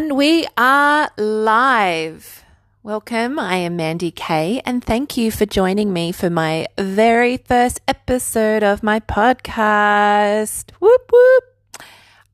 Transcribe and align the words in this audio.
And 0.00 0.16
we 0.16 0.46
are 0.56 1.10
live. 1.18 2.42
Welcome. 2.82 3.38
I 3.38 3.56
am 3.56 3.76
Mandy 3.76 4.10
Kay, 4.10 4.62
and 4.64 4.82
thank 4.82 5.18
you 5.18 5.30
for 5.30 5.44
joining 5.44 5.92
me 5.92 6.10
for 6.10 6.30
my 6.30 6.68
very 6.78 7.36
first 7.36 7.82
episode 7.86 8.62
of 8.62 8.82
my 8.82 9.00
podcast. 9.00 10.70
Whoop 10.80 11.12
whoop. 11.12 11.44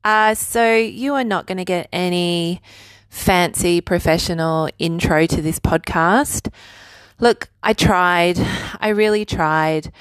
Uh, 0.01 0.33
so 0.33 0.77
you 0.77 1.15
are 1.15 1.25
not 1.25 1.45
going 1.45 1.57
to 1.57 1.65
get 1.65 1.89
any 1.91 2.61
fancy 3.09 3.81
professional 3.81 4.69
intro 4.79 5.25
to 5.25 5.41
this 5.41 5.59
podcast. 5.59 6.49
Look, 7.19 7.49
I 7.63 7.73
tried. 7.73 8.39
I 8.79 8.87
really 8.95 9.25
tried, 9.25 9.91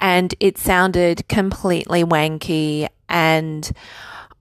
and 0.00 0.34
it 0.40 0.56
sounded 0.56 1.28
completely 1.28 2.02
wanky 2.02 2.88
and 3.10 3.70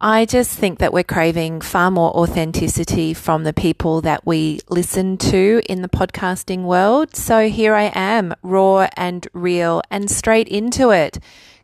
I 0.01 0.23
just 0.23 0.57
think 0.57 0.79
that 0.79 0.93
we're 0.93 1.03
craving 1.03 1.59
far 1.59 1.91
more 1.91 2.15
authenticity 2.15 3.13
from 3.13 3.43
the 3.43 3.51
people 3.51 3.99
that 4.01 4.25
we 4.25 4.61
listen 4.69 5.17
to 5.17 5.61
in 5.65 5.81
the 5.81 5.89
podcasting 5.89 6.63
world. 6.63 7.17
So 7.17 7.49
here 7.49 7.75
I 7.75 7.91
am, 7.93 8.33
raw 8.41 8.87
and 8.95 9.27
real 9.33 9.81
and 9.91 10.09
straight 10.09 10.47
into 10.47 10.91
it. 10.91 11.19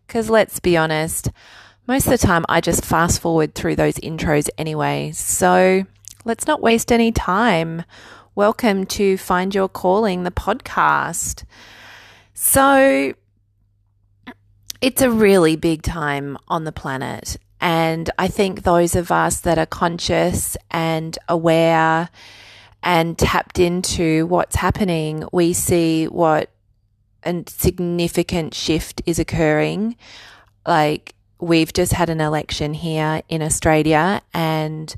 Because 0.05 0.30
let's 0.30 0.59
be 0.59 0.75
honest, 0.75 1.31
most 1.88 2.08
of 2.08 2.11
the 2.11 2.17
time 2.17 2.44
I 2.49 2.59
just 2.59 2.84
fast 2.84 3.21
forward 3.21 3.55
through 3.55 3.77
those 3.77 3.95
intros 3.99 4.49
anyway. 4.58 5.13
So 5.13 5.86
let's 6.25 6.45
not 6.45 6.61
waste 6.61 6.91
any 6.91 7.13
time. 7.13 7.86
Welcome 8.36 8.86
to 8.88 9.16
Find 9.16 9.55
Your 9.55 9.70
Calling, 9.70 10.23
the 10.23 10.31
podcast. 10.31 11.45
So, 12.33 13.13
it's 14.81 15.02
a 15.02 15.09
really 15.09 15.55
big 15.55 15.83
time 15.83 16.38
on 16.49 16.66
the 16.66 16.73
planet. 16.73 17.38
And 17.61 18.09
I 18.20 18.28
think 18.28 18.64
those 18.64 18.95
of 18.95 19.11
us 19.11 19.39
that 19.42 19.58
are 19.58 19.66
conscious 19.66 20.58
and 20.72 21.17
aware 21.28 22.09
and 22.84 23.17
tapped 23.17 23.59
into 23.59 24.28
what's 24.28 24.56
happening, 24.56 25.28
we 25.31 25.53
see 25.53 26.08
what 26.08 26.50
a 27.23 27.44
significant 27.48 28.53
shift 28.53 29.02
is 29.06 29.17
occurring. 29.20 29.95
Like 30.67 31.16
we've 31.39 31.73
just 31.73 31.94
had 31.94 32.09
an 32.09 32.22
election 32.22 32.73
here 32.73 33.22
in 33.30 33.42
Australia 33.42 34.22
and 34.33 34.95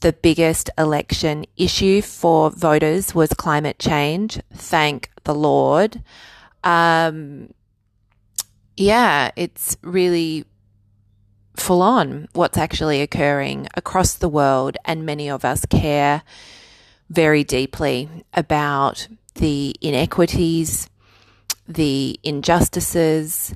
the 0.00 0.12
biggest 0.12 0.70
election 0.78 1.44
issue 1.56 2.02
for 2.02 2.50
voters 2.50 3.14
was 3.14 3.32
climate 3.34 3.78
change. 3.78 4.40
Thank 4.52 5.10
the 5.24 5.34
Lord. 5.34 6.02
Um, 6.64 7.52
yeah, 8.76 9.30
it's 9.36 9.76
really 9.82 10.44
full 11.56 11.82
on 11.82 12.28
what's 12.32 12.58
actually 12.58 13.00
occurring 13.00 13.68
across 13.74 14.14
the 14.14 14.28
world, 14.28 14.76
and 14.84 15.06
many 15.06 15.28
of 15.28 15.44
us 15.44 15.64
care 15.66 16.22
very 17.10 17.44
deeply 17.44 18.08
about 18.34 19.08
the 19.34 19.74
inequities, 19.80 20.88
the 21.68 22.18
injustices, 22.22 23.54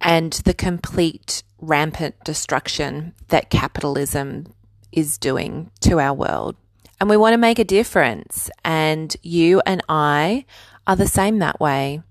and 0.00 0.32
the 0.44 0.54
complete 0.54 1.42
rampant 1.60 2.14
destruction 2.24 3.14
that 3.28 3.50
capitalism 3.50 4.46
is 4.92 5.18
doing 5.18 5.70
to 5.80 5.98
our 5.98 6.14
world. 6.14 6.56
And 7.00 7.10
we 7.10 7.16
want 7.16 7.34
to 7.34 7.38
make 7.38 7.58
a 7.58 7.64
difference. 7.64 8.50
And 8.64 9.14
you 9.22 9.60
and 9.66 9.82
I 9.88 10.44
are 10.86 10.96
the 10.96 11.08
same 11.08 11.38
that 11.40 11.60
way. 11.60 12.02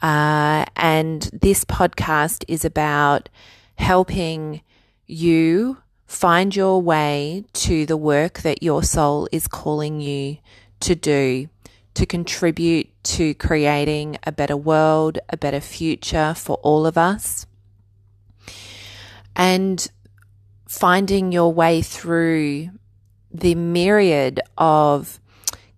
Uh, 0.00 0.64
and 0.76 1.22
this 1.32 1.64
podcast 1.64 2.44
is 2.48 2.64
about 2.64 3.28
helping 3.78 4.60
you 5.06 5.78
find 6.06 6.54
your 6.54 6.80
way 6.82 7.44
to 7.52 7.86
the 7.86 7.96
work 7.96 8.40
that 8.40 8.62
your 8.62 8.82
soul 8.82 9.28
is 9.32 9.48
calling 9.48 10.00
you 10.00 10.36
to 10.80 10.94
do 10.94 11.48
to 11.94 12.06
contribute 12.06 12.88
to 13.02 13.34
creating 13.34 14.16
a 14.22 14.30
better 14.30 14.56
world, 14.56 15.18
a 15.30 15.36
better 15.36 15.60
future 15.60 16.32
for 16.32 16.56
all 16.62 16.86
of 16.86 16.96
us. 16.96 17.44
And 19.34 19.84
finding 20.68 21.32
your 21.32 21.52
way 21.52 21.82
through 21.82 22.70
the 23.32 23.54
myriad 23.56 24.40
of 24.56 25.18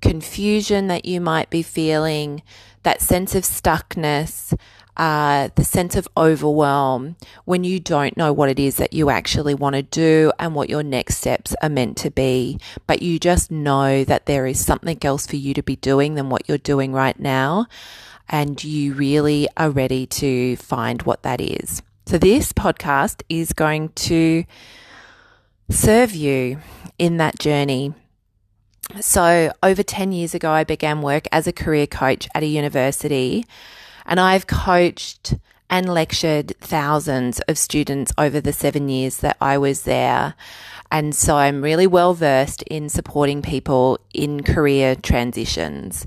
confusion 0.03 0.89
that 0.89 1.07
you 1.07 1.21
might 1.23 1.49
be 1.49 1.63
feeling, 1.63 2.43
that 2.83 3.01
sense 3.01 3.35
of 3.35 3.45
stuckness, 3.45 4.55
uh, 5.01 5.49
the 5.55 5.65
sense 5.65 5.97
of 5.97 6.07
overwhelm 6.15 7.17
when 7.47 7.65
you 7.65 7.81
don't 7.81 8.19
know 8.19 8.35
what 8.35 8.51
it 8.51 8.61
is 8.61 8.77
that 8.77 8.93
you 8.93 9.09
actually 9.09 9.55
want 9.55 9.75
to 9.75 9.81
do 9.83 10.31
and 10.39 10.55
what 10.55 10.69
your 10.69 10.83
next 10.83 11.17
steps 11.17 11.57
are 11.63 11.71
meant 11.71 11.97
to 11.97 12.11
be. 12.11 12.59
But 12.87 13.01
you 13.01 13.19
just 13.19 13.51
know 13.51 14.05
that 14.05 14.27
there 14.27 14.47
is 14.47 14.63
something 14.63 14.99
else 15.01 15.27
for 15.27 15.37
you 15.37 15.55
to 15.55 15.63
be 15.63 15.77
doing 15.77 16.17
than 16.17 16.29
what 16.29 16.47
you're 16.47 16.59
doing 16.59 16.93
right 16.93 17.19
now. 17.19 17.67
And 18.29 18.63
you 18.63 18.93
really 18.93 19.49
are 19.57 19.71
ready 19.71 20.05
to 20.07 20.57
find 20.57 21.01
what 21.05 21.23
that 21.23 21.41
is. 21.41 21.81
So, 22.05 22.19
this 22.19 22.53
podcast 22.53 23.23
is 23.31 23.55
going 23.55 23.89
to 23.91 24.45
serve 25.71 26.15
you 26.15 26.59
in 26.99 27.17
that 27.17 27.39
journey. 27.39 27.95
So, 29.01 29.51
over 29.63 29.83
10 29.83 30.13
years 30.13 30.35
ago, 30.35 30.51
I 30.51 30.65
began 30.65 31.01
work 31.01 31.27
as 31.33 31.47
a 31.47 31.53
career 31.53 31.87
coach 31.87 32.29
at 32.35 32.43
a 32.43 32.47
university 32.47 33.47
and 34.11 34.19
I've 34.19 34.49
coached 34.49 35.37
and 35.71 35.89
lectured 35.89 36.53
thousands 36.61 37.39
of 37.49 37.57
students 37.57 38.13
over 38.19 38.41
the 38.41 38.53
seven 38.53 38.89
years 38.89 39.19
that 39.19 39.37
I 39.41 39.57
was 39.57 39.83
there. 39.83 40.35
And 40.91 41.15
so 41.15 41.37
I'm 41.37 41.63
really 41.63 41.87
well 41.87 42.13
versed 42.13 42.63
in 42.65 42.89
supporting 42.89 43.41
people 43.41 44.01
in 44.13 44.43
career 44.43 44.97
transitions. 44.97 46.05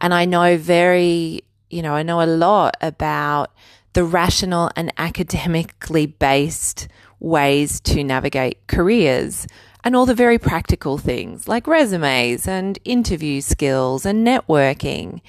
And 0.00 0.12
I 0.12 0.24
know 0.24 0.58
very, 0.58 1.42
you 1.70 1.82
know, 1.82 1.94
I 1.94 2.02
know 2.02 2.20
a 2.20 2.26
lot 2.26 2.76
about 2.80 3.52
the 3.92 4.02
rational 4.02 4.72
and 4.74 4.92
academically 4.98 6.06
based 6.06 6.88
ways 7.20 7.80
to 7.82 8.02
navigate 8.02 8.66
careers 8.66 9.46
and 9.84 9.94
all 9.94 10.06
the 10.06 10.14
very 10.14 10.38
practical 10.38 10.98
things 10.98 11.46
like 11.46 11.68
resumes 11.68 12.48
and 12.48 12.78
interview 12.84 13.40
skills 13.40 14.04
and 14.04 14.26
networking. 14.26 15.20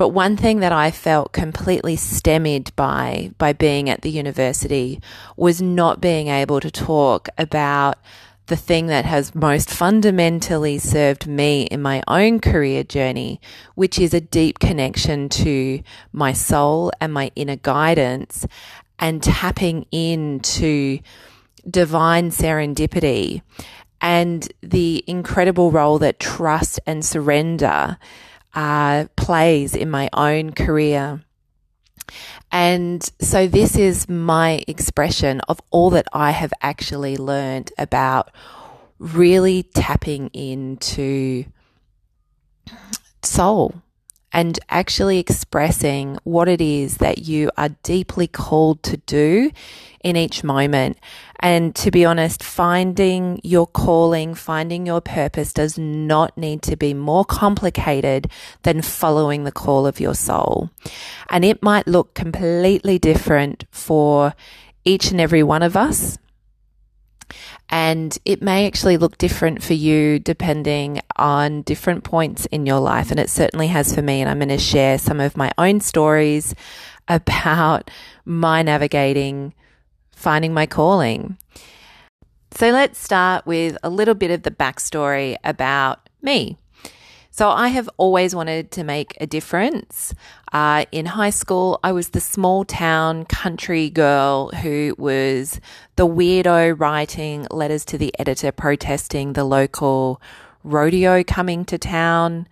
But 0.00 0.14
one 0.14 0.38
thing 0.38 0.60
that 0.60 0.72
I 0.72 0.90
felt 0.90 1.32
completely 1.32 1.94
stymied 1.94 2.74
by, 2.74 3.32
by 3.36 3.52
being 3.52 3.90
at 3.90 4.00
the 4.00 4.08
university 4.08 4.98
was 5.36 5.60
not 5.60 6.00
being 6.00 6.28
able 6.28 6.58
to 6.60 6.70
talk 6.70 7.28
about 7.36 7.98
the 8.46 8.56
thing 8.56 8.86
that 8.86 9.04
has 9.04 9.34
most 9.34 9.68
fundamentally 9.68 10.78
served 10.78 11.26
me 11.26 11.64
in 11.64 11.82
my 11.82 12.02
own 12.08 12.40
career 12.40 12.82
journey, 12.82 13.42
which 13.74 13.98
is 13.98 14.14
a 14.14 14.22
deep 14.22 14.58
connection 14.58 15.28
to 15.28 15.82
my 16.12 16.32
soul 16.32 16.90
and 16.98 17.12
my 17.12 17.30
inner 17.36 17.56
guidance 17.56 18.46
and 18.98 19.22
tapping 19.22 19.84
into 19.92 20.98
divine 21.68 22.30
serendipity 22.30 23.42
and 24.00 24.50
the 24.62 25.04
incredible 25.06 25.70
role 25.70 25.98
that 25.98 26.18
trust 26.18 26.80
and 26.86 27.04
surrender 27.04 27.98
uh, 28.54 29.06
plays 29.16 29.74
in 29.74 29.90
my 29.90 30.08
own 30.12 30.52
career. 30.52 31.22
And 32.50 33.08
so 33.20 33.46
this 33.46 33.76
is 33.76 34.08
my 34.08 34.64
expression 34.66 35.40
of 35.48 35.60
all 35.70 35.90
that 35.90 36.06
I 36.12 36.32
have 36.32 36.52
actually 36.60 37.16
learned 37.16 37.72
about 37.78 38.30
really 38.98 39.62
tapping 39.62 40.28
into 40.28 41.44
soul 43.22 43.82
and 44.32 44.58
actually 44.68 45.18
expressing 45.18 46.18
what 46.24 46.48
it 46.48 46.60
is 46.60 46.98
that 46.98 47.18
you 47.18 47.50
are 47.56 47.70
deeply 47.82 48.26
called 48.26 48.82
to 48.84 48.96
do 48.98 49.50
in 50.02 50.16
each 50.16 50.44
moment. 50.44 50.96
And 51.40 51.74
to 51.76 51.90
be 51.90 52.04
honest, 52.04 52.42
finding 52.42 53.40
your 53.42 53.66
calling, 53.66 54.34
finding 54.34 54.86
your 54.86 55.00
purpose 55.00 55.52
does 55.52 55.78
not 55.78 56.36
need 56.36 56.62
to 56.62 56.76
be 56.76 56.94
more 56.94 57.24
complicated 57.24 58.30
than 58.62 58.82
following 58.82 59.44
the 59.44 59.52
call 59.52 59.86
of 59.86 60.00
your 60.00 60.14
soul. 60.14 60.70
And 61.28 61.44
it 61.44 61.62
might 61.62 61.86
look 61.86 62.14
completely 62.14 62.98
different 62.98 63.64
for 63.70 64.34
each 64.84 65.10
and 65.10 65.20
every 65.20 65.42
one 65.42 65.62
of 65.62 65.76
us. 65.76 66.18
And 67.70 68.18
it 68.24 68.42
may 68.42 68.66
actually 68.66 68.96
look 68.96 69.16
different 69.16 69.62
for 69.62 69.74
you 69.74 70.18
depending 70.18 71.00
on 71.16 71.62
different 71.62 72.04
points 72.04 72.46
in 72.46 72.66
your 72.66 72.80
life. 72.80 73.10
And 73.10 73.20
it 73.20 73.30
certainly 73.30 73.68
has 73.68 73.94
for 73.94 74.02
me. 74.02 74.20
And 74.20 74.28
I'm 74.28 74.38
going 74.38 74.48
to 74.48 74.58
share 74.58 74.98
some 74.98 75.20
of 75.20 75.36
my 75.36 75.52
own 75.56 75.80
stories 75.80 76.54
about 77.08 77.90
my 78.24 78.62
navigating 78.62 79.54
finding 80.20 80.52
my 80.52 80.66
calling. 80.66 81.38
So 82.52 82.70
let's 82.70 83.02
start 83.02 83.46
with 83.46 83.76
a 83.82 83.88
little 83.88 84.14
bit 84.14 84.30
of 84.30 84.42
the 84.42 84.50
backstory 84.50 85.36
about 85.44 86.08
me. 86.20 86.58
So 87.30 87.48
I 87.48 87.68
have 87.68 87.88
always 87.96 88.34
wanted 88.34 88.70
to 88.72 88.84
make 88.84 89.16
a 89.20 89.26
difference. 89.26 90.14
Uh, 90.52 90.84
in 90.90 91.06
high 91.06 91.30
school, 91.30 91.78
I 91.84 91.92
was 91.92 92.08
the 92.08 92.20
small 92.20 92.64
town 92.64 93.24
country 93.24 93.88
girl 93.88 94.48
who 94.48 94.94
was 94.98 95.60
the 95.96 96.06
weirdo 96.06 96.78
writing 96.78 97.46
letters 97.50 97.84
to 97.86 97.98
the 97.98 98.12
editor 98.18 98.50
protesting 98.50 99.34
the 99.34 99.44
local 99.44 100.20
rodeo 100.64 101.22
coming 101.22 101.64
to 101.64 101.78
town. 101.78 102.46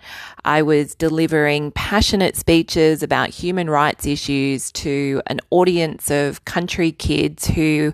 I 0.44 0.62
was 0.62 0.94
delivering 0.94 1.72
passionate 1.72 2.36
speeches 2.36 3.02
about 3.02 3.30
human 3.30 3.68
rights 3.68 4.06
issues 4.06 4.72
to 4.72 5.20
an 5.26 5.40
audience 5.50 6.10
of 6.10 6.44
country 6.44 6.92
kids 6.92 7.46
who 7.46 7.92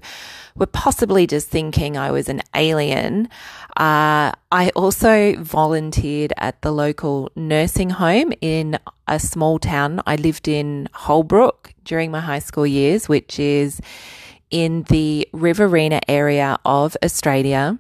were 0.57 0.67
possibly 0.67 1.27
just 1.27 1.49
thinking 1.49 1.97
I 1.97 2.13
was 2.13 2.29
an 2.29 2.43
alien. 2.55 3.29
Uh, 3.77 4.33
I 4.53 4.71
also 4.77 5.35
volunteered 5.37 6.33
at 6.37 6.63
the 6.63 6.71
local 6.71 7.31
nursing 7.35 7.91
home 7.91 8.33
in 8.41 8.79
a 9.09 9.19
small 9.19 9.59
town. 9.59 10.01
I 10.07 10.17
lived 10.17 10.47
in 10.47 10.89
Holbrook 10.93 11.75
during 11.85 12.11
my 12.11 12.21
high 12.21 12.39
school 12.39 12.67
years, 12.67 13.09
which 13.09 13.41
is 13.41 13.81
in 14.51 14.85
the 14.85 15.29
Riverina 15.33 16.01
area 16.07 16.59
of 16.65 16.97
Australia. 17.03 17.79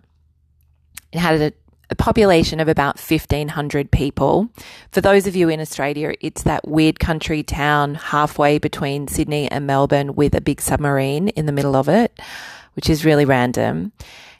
It 1.12 1.18
had 1.20 1.40
a 1.40 1.52
a 1.90 1.94
population 1.94 2.60
of 2.60 2.68
about 2.68 2.98
1,500 2.98 3.90
people. 3.90 4.48
For 4.90 5.00
those 5.00 5.26
of 5.26 5.36
you 5.36 5.48
in 5.48 5.60
Australia, 5.60 6.14
it's 6.20 6.42
that 6.42 6.66
weird 6.66 6.98
country 6.98 7.42
town 7.42 7.94
halfway 7.94 8.58
between 8.58 9.06
Sydney 9.06 9.50
and 9.50 9.66
Melbourne 9.66 10.14
with 10.14 10.34
a 10.34 10.40
big 10.40 10.60
submarine 10.60 11.28
in 11.28 11.46
the 11.46 11.52
middle 11.52 11.76
of 11.76 11.88
it, 11.88 12.18
which 12.74 12.90
is 12.90 13.04
really 13.04 13.24
random. 13.24 13.92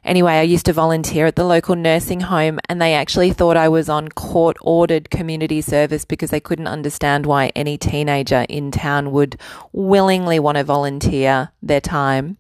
Anyway, 0.04 0.32
I 0.34 0.42
used 0.42 0.66
to 0.66 0.72
volunteer 0.75 1.25
at 1.25 1.34
the 1.34 1.44
local 1.44 1.75
nursing 1.75 2.20
home 2.20 2.60
and 2.69 2.81
they 2.81 2.92
actually 2.92 3.32
thought 3.32 3.56
I 3.56 3.70
was 3.70 3.88
on 3.88 4.10
court 4.10 4.58
ordered 4.60 5.08
community 5.08 5.62
service 5.62 6.04
because 6.04 6.28
they 6.28 6.40
couldn't 6.40 6.66
understand 6.66 7.25
why 7.25 7.50
any 7.56 7.78
teenager 7.78 8.44
in 8.50 8.70
town 8.70 9.12
would 9.12 9.40
willingly 9.72 10.38
want 10.38 10.58
to 10.58 10.64
volunteer 10.64 11.52
their 11.62 11.81
time. 11.81 12.36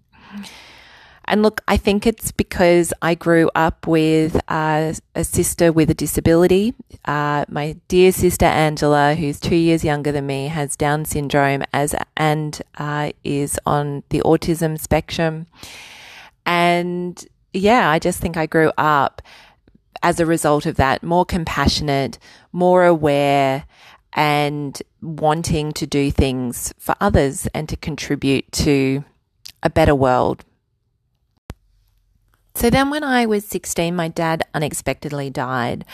And 1.26 1.42
look, 1.42 1.62
I 1.66 1.76
think 1.76 2.06
it's 2.06 2.32
because 2.32 2.92
I 3.00 3.14
grew 3.14 3.50
up 3.54 3.86
with 3.86 4.40
uh, 4.48 4.92
a 5.14 5.24
sister 5.24 5.72
with 5.72 5.90
a 5.90 5.94
disability. 5.94 6.74
Uh, 7.04 7.44
my 7.48 7.76
dear 7.88 8.12
sister 8.12 8.44
Angela, 8.44 9.14
who's 9.14 9.40
two 9.40 9.56
years 9.56 9.84
younger 9.84 10.12
than 10.12 10.26
me, 10.26 10.48
has 10.48 10.76
Down 10.76 11.04
syndrome 11.04 11.64
as 11.72 11.94
and 12.16 12.60
uh, 12.76 13.12
is 13.22 13.58
on 13.64 14.02
the 14.10 14.20
autism 14.20 14.78
spectrum. 14.78 15.46
And 16.44 17.24
yeah, 17.52 17.88
I 17.88 17.98
just 17.98 18.20
think 18.20 18.36
I 18.36 18.46
grew 18.46 18.70
up 18.76 19.22
as 20.02 20.20
a 20.20 20.26
result 20.26 20.66
of 20.66 20.76
that, 20.76 21.02
more 21.02 21.24
compassionate, 21.24 22.18
more 22.52 22.84
aware, 22.84 23.64
and 24.12 24.80
wanting 25.00 25.72
to 25.72 25.86
do 25.86 26.10
things 26.10 26.74
for 26.78 26.94
others 27.00 27.48
and 27.54 27.68
to 27.68 27.76
contribute 27.76 28.50
to 28.52 29.04
a 29.62 29.70
better 29.70 29.94
world. 29.94 30.44
So 32.54 32.70
then, 32.70 32.90
when 32.90 33.02
I 33.02 33.26
was 33.26 33.44
16, 33.46 33.94
my 33.96 34.08
dad 34.08 34.42
unexpectedly 34.54 35.28
died, 35.30 35.84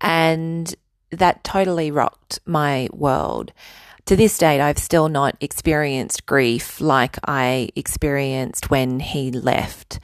and 0.00 0.74
that 1.10 1.42
totally 1.44 1.90
rocked 1.90 2.40
my 2.44 2.88
world. 2.92 3.52
To 4.06 4.16
this 4.16 4.36
date, 4.38 4.60
I've 4.60 4.78
still 4.78 5.08
not 5.08 5.36
experienced 5.40 6.26
grief 6.26 6.80
like 6.80 7.18
I 7.26 7.68
experienced 7.76 8.70
when 8.70 9.00
he 9.00 9.30
left. 9.30 9.98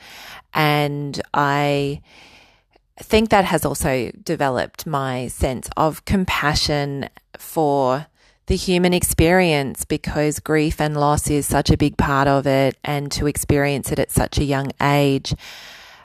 And 0.53 1.21
I 1.33 2.01
think 2.99 3.31
that 3.31 3.45
has 3.45 3.65
also 3.65 4.11
developed 4.23 4.87
my 4.87 5.29
sense 5.29 5.69
of 5.77 6.05
compassion 6.05 7.09
for 7.39 8.07
the 8.47 8.57
human 8.57 8.93
experience 8.93 9.85
because 9.85 10.41
grief 10.41 10.81
and 10.81 10.97
loss 10.97 11.31
is 11.31 11.47
such 11.47 11.71
a 11.71 11.77
big 11.77 11.97
part 11.97 12.29
of 12.29 12.47
it, 12.47 12.77
and 12.85 13.11
to 13.13 13.27
experience 13.27 13.91
it 13.91 13.99
at 13.99 14.11
such 14.11 14.39
a 14.39 14.45
young 14.45 14.71
age 14.83 15.35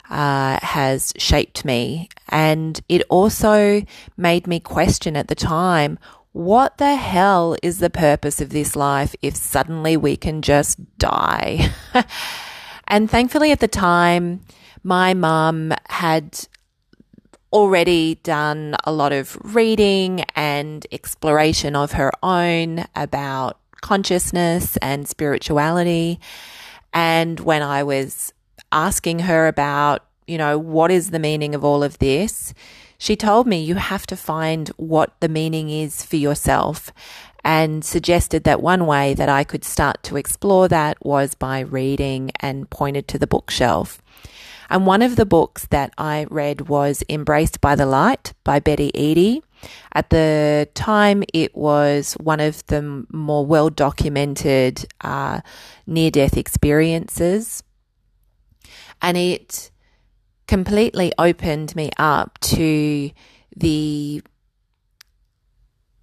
uh, 0.08 0.58
has 0.62 1.12
shaped 1.16 1.64
me. 1.64 2.08
And 2.28 2.80
it 2.88 3.02
also 3.08 3.82
made 4.16 4.46
me 4.46 4.60
question 4.60 5.16
at 5.16 5.28
the 5.28 5.34
time 5.34 5.98
what 6.32 6.78
the 6.78 6.94
hell 6.94 7.56
is 7.60 7.78
the 7.78 7.90
purpose 7.90 8.40
of 8.40 8.50
this 8.50 8.76
life 8.76 9.16
if 9.20 9.34
suddenly 9.34 9.96
we 9.96 10.16
can 10.16 10.42
just 10.42 10.78
die? 10.98 11.72
and 12.88 13.10
thankfully, 13.10 13.50
at 13.50 13.60
the 13.60 13.68
time, 13.68 14.40
my 14.84 15.12
mum 15.12 15.74
had 15.88 16.46
already 17.52 18.16
done 18.16 18.76
a 18.84 18.92
lot 18.92 19.12
of 19.12 19.36
reading 19.42 20.24
and 20.36 20.86
exploration 20.92 21.74
of 21.74 21.92
her 21.92 22.12
own 22.22 22.84
about 22.94 23.58
consciousness 23.80 24.76
and 24.78 25.08
spirituality. 25.08 26.20
And 26.92 27.40
when 27.40 27.62
I 27.62 27.82
was 27.82 28.32
asking 28.72 29.20
her 29.20 29.48
about, 29.48 30.04
you 30.26 30.38
know, 30.38 30.58
what 30.58 30.90
is 30.90 31.10
the 31.10 31.18
meaning 31.18 31.54
of 31.54 31.64
all 31.64 31.82
of 31.82 31.98
this, 31.98 32.54
she 32.98 33.16
told 33.16 33.46
me 33.46 33.62
you 33.62 33.76
have 33.76 34.06
to 34.08 34.16
find 34.16 34.68
what 34.76 35.18
the 35.20 35.28
meaning 35.28 35.70
is 35.70 36.04
for 36.04 36.16
yourself 36.16 36.92
and 37.42 37.84
suggested 37.84 38.44
that 38.44 38.60
one 38.60 38.86
way 38.86 39.14
that 39.14 39.28
I 39.28 39.44
could 39.44 39.64
start 39.64 40.02
to 40.04 40.16
explore 40.16 40.68
that 40.68 41.04
was 41.04 41.34
by 41.34 41.60
reading 41.60 42.30
and 42.40 42.68
pointed 42.68 43.08
to 43.08 43.18
the 43.18 43.26
bookshelf. 43.26 43.99
And 44.70 44.86
one 44.86 45.02
of 45.02 45.16
the 45.16 45.26
books 45.26 45.66
that 45.66 45.92
I 45.98 46.26
read 46.30 46.68
was 46.68 47.02
Embraced 47.08 47.60
by 47.60 47.74
the 47.74 47.86
Light 47.86 48.32
by 48.44 48.60
Betty 48.60 48.92
Eadie. 48.94 49.42
At 49.92 50.10
the 50.10 50.68
time, 50.74 51.24
it 51.34 51.54
was 51.56 52.14
one 52.14 52.38
of 52.40 52.64
the 52.66 53.04
more 53.10 53.44
well 53.44 53.68
documented 53.68 54.86
uh, 55.00 55.40
near 55.86 56.10
death 56.10 56.36
experiences. 56.36 57.64
And 59.02 59.16
it 59.16 59.72
completely 60.46 61.12
opened 61.18 61.74
me 61.74 61.90
up 61.98 62.38
to 62.40 63.10
the 63.56 64.22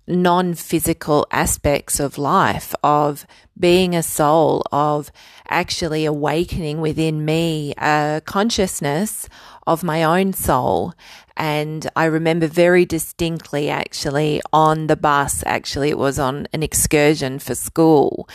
non 0.08 0.54
physical 0.54 1.28
aspects 1.32 2.00
of 2.00 2.18
life, 2.18 2.74
of 2.84 3.26
being 3.60 3.96
a 3.96 4.04
soul, 4.04 4.64
of 4.72 5.12
actually 5.50 6.06
awakening 6.06 6.80
within 6.80 7.26
me 7.26 7.74
a 7.78 8.22
consciousness 8.26 9.28
of 9.66 9.84
my 9.84 10.04
own 10.04 10.34
soul. 10.34 10.94
And 11.36 11.88
I 11.96 12.06
remember 12.06 12.48
very 12.48 12.86
distinctly 12.86 13.70
actually 13.70 14.42
on 14.54 14.88
the 14.88 14.96
bus, 14.96 15.44
actually, 15.46 15.90
it 15.90 15.98
was 15.98 16.18
on 16.18 16.48
an 16.54 16.64
excursion 16.64 17.40
for 17.40 17.54
school, 17.54 18.28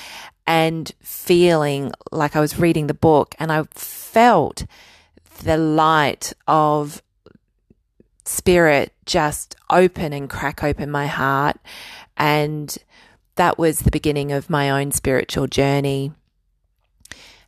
and 0.47 0.93
feeling 1.01 1.93
like 2.11 2.37
I 2.37 2.41
was 2.41 2.59
reading 2.59 2.87
the 2.87 2.95
book 2.95 3.35
and 3.39 3.53
I 3.53 3.63
felt 3.71 4.67
the 5.45 5.57
light 5.57 6.33
of 6.47 7.03
spirit 8.33 8.93
just 9.07 9.55
open 9.71 10.13
and 10.13 10.29
crack 10.29 10.65
open 10.65 10.91
my 10.91 11.07
heart. 11.07 11.57
And 12.17 12.77
that 13.37 13.59
was 13.59 13.81
the 13.81 13.91
beginning 13.91 14.33
of 14.33 14.51
my 14.51 14.71
own 14.71 14.93
spiritual 14.93 15.47
journey. 15.47 16.13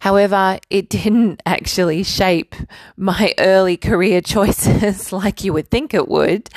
However, 0.00 0.58
it 0.68 0.88
didn't 0.98 1.42
actually 1.46 2.02
shape 2.02 2.54
my 2.96 3.34
early 3.38 3.76
career 3.76 4.20
choices 4.20 5.12
like 5.24 5.44
you 5.44 5.52
would 5.52 5.70
think 5.70 5.94
it 5.94 6.08
would. 6.08 6.50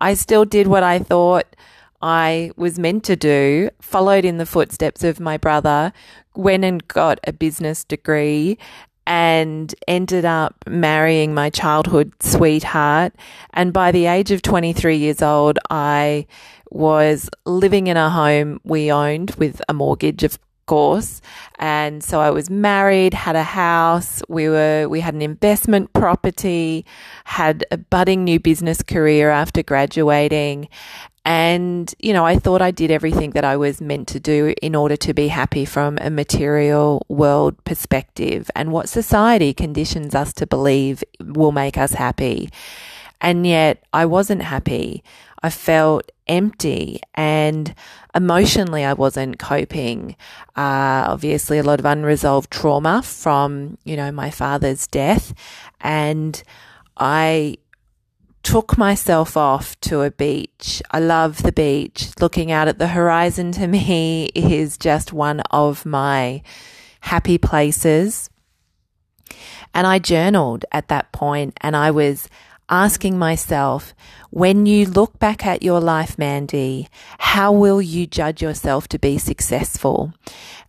I 0.00 0.14
still 0.14 0.44
did 0.44 0.66
what 0.66 0.82
I 0.82 0.98
thought 0.98 1.46
I 2.02 2.50
was 2.56 2.78
meant 2.78 3.04
to 3.04 3.16
do, 3.16 3.70
followed 3.80 4.24
in 4.24 4.38
the 4.38 4.46
footsteps 4.46 5.04
of 5.04 5.20
my 5.20 5.36
brother, 5.36 5.92
went 6.34 6.64
and 6.64 6.86
got 6.88 7.20
a 7.24 7.32
business 7.32 7.84
degree, 7.84 8.56
and 9.10 9.74
ended 9.88 10.24
up 10.24 10.54
marrying 10.68 11.34
my 11.34 11.50
childhood 11.50 12.12
sweetheart. 12.20 13.12
And 13.52 13.72
by 13.72 13.90
the 13.90 14.06
age 14.06 14.30
of 14.30 14.40
23 14.40 14.96
years 14.96 15.20
old, 15.20 15.58
I 15.68 16.28
was 16.70 17.28
living 17.44 17.88
in 17.88 17.96
a 17.96 18.08
home 18.08 18.60
we 18.62 18.92
owned 18.92 19.32
with 19.32 19.60
a 19.68 19.74
mortgage, 19.74 20.22
of 20.22 20.38
course. 20.66 21.20
And 21.58 22.04
so 22.04 22.20
I 22.20 22.30
was 22.30 22.48
married, 22.48 23.12
had 23.12 23.34
a 23.34 23.42
house, 23.42 24.22
we 24.28 24.48
were, 24.48 24.86
we 24.88 25.00
had 25.00 25.14
an 25.14 25.22
investment 25.22 25.92
property, 25.92 26.86
had 27.24 27.64
a 27.72 27.78
budding 27.78 28.22
new 28.22 28.38
business 28.38 28.80
career 28.80 29.30
after 29.30 29.64
graduating. 29.64 30.68
And, 31.24 31.94
you 31.98 32.12
know, 32.12 32.24
I 32.24 32.36
thought 32.36 32.62
I 32.62 32.70
did 32.70 32.90
everything 32.90 33.32
that 33.32 33.44
I 33.44 33.56
was 33.56 33.80
meant 33.80 34.08
to 34.08 34.20
do 34.20 34.54
in 34.62 34.74
order 34.74 34.96
to 34.96 35.12
be 35.12 35.28
happy 35.28 35.64
from 35.64 35.98
a 36.00 36.08
material 36.08 37.04
world 37.08 37.62
perspective 37.64 38.50
and 38.56 38.72
what 38.72 38.88
society 38.88 39.52
conditions 39.52 40.14
us 40.14 40.32
to 40.34 40.46
believe 40.46 41.04
will 41.20 41.52
make 41.52 41.76
us 41.76 41.92
happy. 41.92 42.48
And 43.20 43.46
yet 43.46 43.84
I 43.92 44.06
wasn't 44.06 44.42
happy. 44.42 45.04
I 45.42 45.50
felt 45.50 46.10
empty 46.26 47.00
and 47.14 47.74
emotionally 48.14 48.84
I 48.84 48.94
wasn't 48.94 49.38
coping. 49.38 50.16
Uh, 50.56 51.04
obviously 51.08 51.58
a 51.58 51.62
lot 51.62 51.80
of 51.80 51.84
unresolved 51.84 52.50
trauma 52.50 53.02
from, 53.02 53.76
you 53.84 53.96
know, 53.96 54.10
my 54.10 54.30
father's 54.30 54.86
death. 54.86 55.34
And 55.80 56.42
I 56.96 57.58
took 58.42 58.78
myself 58.78 59.36
off 59.36 59.78
to 59.80 60.02
a 60.02 60.10
beach. 60.10 60.82
I 60.90 61.00
love 61.00 61.42
the 61.42 61.52
beach. 61.52 62.10
Looking 62.20 62.50
out 62.50 62.68
at 62.68 62.78
the 62.78 62.88
horizon 62.88 63.52
to 63.52 63.66
me 63.78 64.30
is 64.34 64.76
just 64.78 65.12
one 65.12 65.40
of 65.50 65.84
my 65.84 66.42
happy 67.00 67.38
places. 67.38 68.30
And 69.74 69.86
I 69.86 69.98
journaled 69.98 70.64
at 70.72 70.88
that 70.88 71.12
point 71.12 71.56
and 71.60 71.76
I 71.76 71.90
was 71.90 72.28
asking 72.68 73.18
myself, 73.18 73.94
when 74.30 74.64
you 74.64 74.86
look 74.86 75.18
back 75.18 75.44
at 75.44 75.62
your 75.62 75.80
life, 75.80 76.16
Mandy, 76.16 76.88
how 77.18 77.52
will 77.52 77.82
you 77.82 78.06
judge 78.06 78.40
yourself 78.40 78.88
to 78.88 78.98
be 78.98 79.18
successful? 79.18 80.14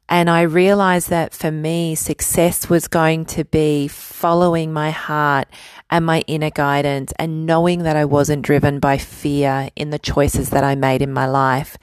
And 0.09 0.29
I 0.29 0.41
realized 0.41 1.09
that 1.09 1.33
for 1.33 1.51
me, 1.51 1.95
success 1.95 2.69
was 2.69 2.87
going 2.87 3.25
to 3.27 3.45
be 3.45 3.87
following 4.21 4.71
my 4.71 4.91
heart 4.91 5.47
and 5.89 6.05
my 6.05 6.19
inner 6.27 6.51
guidance 6.51 7.11
and 7.17 7.47
knowing 7.47 7.81
that 7.83 7.95
I 7.95 8.05
wasn't 8.05 8.43
driven 8.43 8.79
by 8.79 8.99
fear 8.99 9.69
in 9.75 9.89
the 9.89 9.97
choices 9.97 10.51
that 10.51 10.63
I 10.63 10.75
made 10.75 11.01
in 11.01 11.11
my 11.11 11.25
life. 11.25 11.75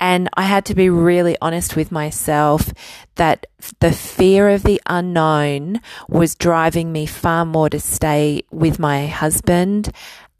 And 0.00 0.28
I 0.34 0.42
had 0.42 0.64
to 0.64 0.74
be 0.74 0.90
really 0.90 1.36
honest 1.40 1.76
with 1.76 1.92
myself 1.92 2.72
that 3.14 3.46
the 3.78 3.92
fear 3.92 4.48
of 4.48 4.64
the 4.64 4.82
unknown 4.86 5.80
was 6.08 6.34
driving 6.34 6.90
me 6.90 7.06
far 7.06 7.44
more 7.44 7.70
to 7.70 7.78
stay 7.78 8.42
with 8.50 8.80
my 8.80 9.06
husband 9.06 9.92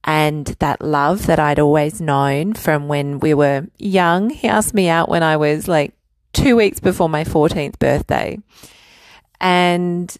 and 0.02 0.46
that 0.58 0.82
love 0.82 1.26
that 1.26 1.38
I'd 1.38 1.60
always 1.60 2.00
known 2.00 2.54
from 2.54 2.88
when 2.88 3.20
we 3.20 3.32
were 3.32 3.68
young. 3.78 4.30
He 4.30 4.48
asked 4.48 4.74
me 4.74 4.88
out 4.88 5.08
when 5.08 5.22
I 5.22 5.36
was 5.36 5.68
like 5.68 5.94
two 6.32 6.56
weeks 6.56 6.80
before 6.80 7.08
my 7.08 7.22
14th 7.22 7.78
birthday. 7.78 8.40
And 9.40 10.16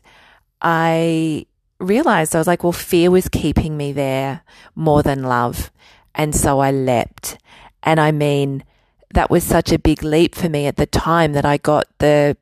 I 0.63 1.47
realized 1.79 2.35
I 2.35 2.39
was 2.39 2.47
like, 2.47 2.63
well, 2.63 2.73
fear 2.73 3.11
was 3.11 3.29
keeping 3.29 3.77
me 3.77 3.93
there 3.93 4.43
more 4.75 5.03
than 5.03 5.25
love. 5.25 5.71
And 6.15 6.35
so 6.35 6.61
I 6.61 6.71
leapt. 6.71 7.39
And 7.83 8.01
I 8.01 8.13
mean, 8.13 8.65
that 9.13 9.31
was 9.31 9.45
such 9.45 9.73
a 9.73 9.79
big 9.79 10.03
leap 10.03 10.35
for 10.35 10.49
me 10.49 10.67
at 10.67 10.77
the 10.77 10.87
time 10.87 11.33
that 11.33 11.45
I 11.45 11.57
got 11.57 11.87
the 11.99 12.37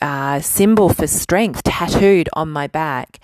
uh, 0.00 0.40
symbol 0.40 0.88
for 0.88 1.06
strength 1.06 1.64
tattooed 1.64 2.28
on 2.34 2.50
my 2.50 2.66
back. 2.66 3.18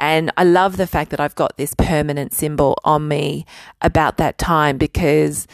And 0.00 0.30
I 0.36 0.44
love 0.44 0.76
the 0.76 0.86
fact 0.86 1.10
that 1.10 1.20
I've 1.20 1.34
got 1.34 1.56
this 1.56 1.74
permanent 1.74 2.32
symbol 2.32 2.78
on 2.84 3.08
me 3.08 3.46
about 3.80 4.16
that 4.18 4.38
time 4.38 4.78
because 4.78 5.46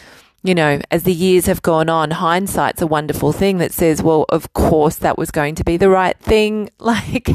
you 0.44 0.54
know, 0.54 0.78
as 0.90 1.04
the 1.04 1.12
years 1.12 1.46
have 1.46 1.62
gone 1.62 1.88
on, 1.88 2.10
hindsight's 2.10 2.82
a 2.82 2.86
wonderful 2.86 3.32
thing 3.32 3.56
that 3.58 3.72
says, 3.72 4.02
well, 4.02 4.26
of 4.28 4.52
course 4.52 4.96
that 4.96 5.16
was 5.16 5.30
going 5.30 5.54
to 5.54 5.64
be 5.64 5.78
the 5.78 5.88
right 5.90 6.18
thing. 6.18 6.68
Like, 6.78 7.30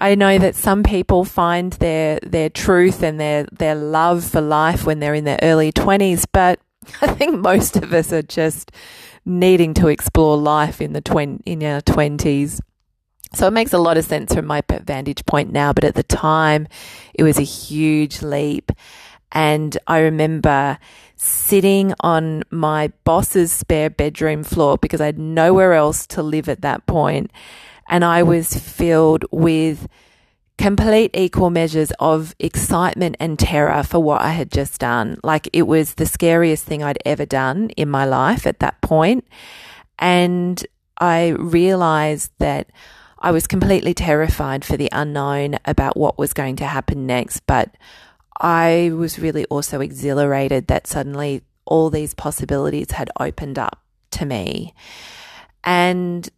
I 0.00 0.14
know 0.14 0.38
that 0.38 0.56
some 0.56 0.82
people 0.82 1.24
find 1.24 1.74
their, 1.74 2.18
their 2.22 2.48
truth 2.48 3.02
and 3.02 3.20
their, 3.20 3.44
their 3.52 3.74
love 3.74 4.24
for 4.24 4.40
life 4.40 4.86
when 4.86 4.98
they're 4.98 5.14
in 5.14 5.24
their 5.24 5.38
early 5.42 5.72
twenties, 5.72 6.26
but 6.26 6.58
I 7.02 7.08
think 7.08 7.38
most 7.38 7.76
of 7.76 7.92
us 7.92 8.12
are 8.12 8.22
just 8.22 8.72
needing 9.26 9.74
to 9.74 9.88
explore 9.88 10.36
life 10.36 10.80
in 10.80 10.94
the 10.94 11.00
twen- 11.02 11.42
in 11.44 11.62
our 11.62 11.82
twenties. 11.82 12.60
So 13.32 13.46
it 13.46 13.52
makes 13.52 13.72
a 13.72 13.78
lot 13.78 13.96
of 13.96 14.04
sense 14.04 14.34
from 14.34 14.46
my 14.46 14.62
vantage 14.68 15.24
point 15.26 15.52
now, 15.52 15.72
but 15.72 15.84
at 15.84 15.94
the 15.94 16.02
time 16.02 16.66
it 17.14 17.22
was 17.22 17.38
a 17.38 17.42
huge 17.42 18.22
leap. 18.22 18.72
And 19.32 19.78
I 19.86 20.00
remember 20.00 20.78
sitting 21.14 21.94
on 22.00 22.42
my 22.50 22.88
boss's 23.04 23.52
spare 23.52 23.90
bedroom 23.90 24.42
floor 24.42 24.78
because 24.78 25.00
I 25.00 25.06
had 25.06 25.18
nowhere 25.18 25.74
else 25.74 26.06
to 26.08 26.22
live 26.22 26.48
at 26.48 26.62
that 26.62 26.86
point, 26.86 27.30
And 27.90 28.04
I 28.04 28.22
was 28.22 28.54
filled 28.54 29.26
with 29.30 29.86
complete 30.56 31.10
equal 31.14 31.50
measures 31.50 31.90
of 31.98 32.34
excitement 32.38 33.16
and 33.18 33.38
terror 33.38 33.82
for 33.82 33.98
what 33.98 34.20
I 34.20 34.30
had 34.30 34.52
just 34.52 34.80
done. 34.80 35.18
Like 35.24 35.48
it 35.52 35.62
was 35.62 35.94
the 35.94 36.06
scariest 36.06 36.64
thing 36.64 36.82
I'd 36.82 36.98
ever 37.04 37.26
done 37.26 37.70
in 37.70 37.88
my 37.88 38.04
life 38.04 38.46
at 38.46 38.60
that 38.60 38.80
point. 38.80 39.26
And 39.98 40.64
I 40.98 41.28
realized 41.28 42.30
that 42.38 42.70
I 43.18 43.32
was 43.32 43.46
completely 43.46 43.94
terrified 43.94 44.64
for 44.64 44.76
the 44.76 44.88
unknown 44.92 45.58
about 45.64 45.96
what 45.96 46.18
was 46.18 46.32
going 46.32 46.56
to 46.56 46.66
happen 46.66 47.06
next, 47.06 47.40
but 47.46 47.74
I 48.40 48.92
was 48.94 49.18
really 49.18 49.44
also 49.46 49.80
exhilarated 49.80 50.68
that 50.68 50.86
suddenly 50.86 51.42
all 51.64 51.90
these 51.90 52.14
possibilities 52.14 52.92
had 52.92 53.10
opened 53.18 53.58
up 53.58 53.82
to 54.12 54.24
me. 54.24 54.74
And 55.64 56.28